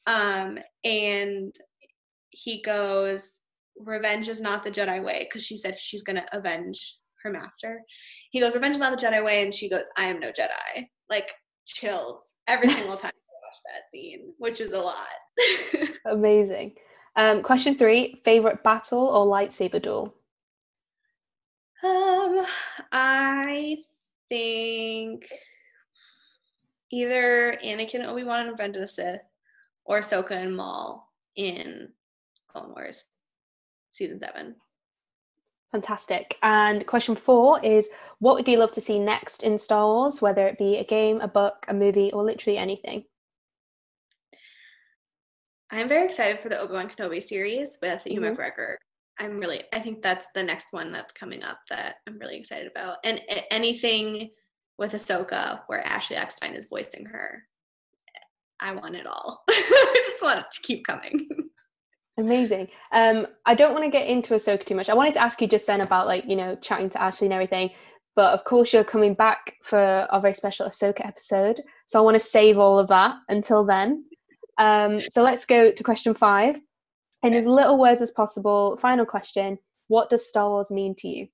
[0.06, 1.56] Um, and
[2.32, 3.39] he goes,
[3.78, 7.82] Revenge is not the Jedi way, because she said she's going to avenge her master.
[8.32, 9.43] He goes, Revenge is not the Jedi way.
[9.43, 10.88] And she goes, I am no Jedi.
[11.10, 11.32] Like,
[11.66, 15.08] chills every single time I watch that scene, which is a lot.
[16.06, 16.76] Amazing.
[17.16, 20.16] Um, question three favorite battle or lightsaber duel?
[21.84, 22.45] Um,
[22.91, 23.78] I
[24.30, 25.28] think
[26.91, 29.22] either Anakin and Obi Wan in Revenge of the Sith
[29.86, 31.89] or Ahsoka and Maul in
[32.47, 33.05] Clone Wars
[33.89, 34.55] season seven.
[35.72, 36.38] Fantastic.
[36.43, 37.89] And question four is
[38.20, 41.22] what would you love to see next in Star Wars, whether it be a game,
[41.22, 43.05] a book, a movie, or literally anything?
[45.72, 48.38] I'm very excited for the Obi Wan Kenobi series with Ewan Mhm.
[48.38, 48.76] McGregor.
[49.20, 52.70] I'm really, I think that's the next one that's coming up that I'm really excited
[52.70, 52.98] about.
[53.04, 54.32] And anything
[54.78, 57.44] with Ahsoka where Ashley Eckstein is voicing her,
[58.60, 59.44] I want it all.
[59.50, 61.28] I just want it to keep coming.
[62.18, 62.68] Amazing.
[62.92, 64.90] Um, I don't want to get into Ahsoka too much.
[64.90, 67.34] I wanted to ask you just then about like, you know, chatting to Ashley and
[67.34, 67.72] everything.
[68.16, 71.62] But of course you're coming back for our very special Ahsoka episode.
[71.88, 74.06] So I want to save all of that until then.
[74.58, 76.60] Um, so let's go to question five.
[77.24, 79.60] In as little words as possible, final question.
[79.88, 81.28] What does Star Wars mean to you?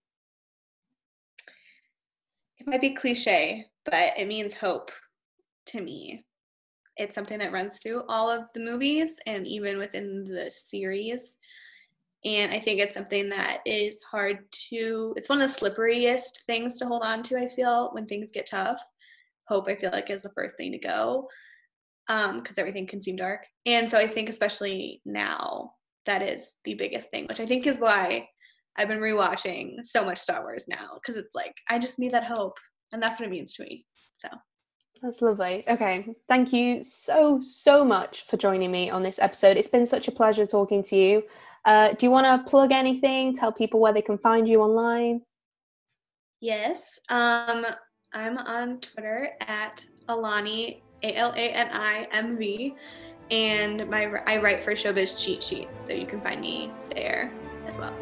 [2.60, 4.92] it might be cliche, but it means hope
[5.68, 6.24] to me.
[6.98, 11.38] It's something that runs through all of the movies and even within the series.
[12.26, 14.40] And I think it's something that is hard
[14.70, 18.32] to, it's one of the slipperiest things to hold on to, I feel, when things
[18.32, 18.82] get tough.
[19.48, 21.28] Hope, I feel like, is the first thing to go
[22.08, 23.46] because everything can seem dark.
[23.66, 25.72] And so I think, especially now,
[26.06, 28.30] that is the biggest thing, which I think is why
[28.78, 32.24] I've been rewatching so much Star Wars now because it's like I just need that
[32.24, 32.58] hope,
[32.92, 33.86] and that's what it means to me.
[34.14, 34.30] So
[35.02, 35.64] That's lovely.
[35.68, 36.08] Okay.
[36.28, 39.58] Thank you so, so much for joining me on this episode.
[39.58, 41.24] It's been such a pleasure talking to you.
[41.66, 43.34] Uh, do you want to plug anything?
[43.34, 45.22] Tell people where they can find you online?
[46.40, 47.66] yes, um,
[48.14, 52.76] I'm on Twitter at Alani A L A N I M V,
[53.32, 57.32] and my I write for Showbiz Cheat Sheets, so you can find me there
[57.68, 57.94] as well.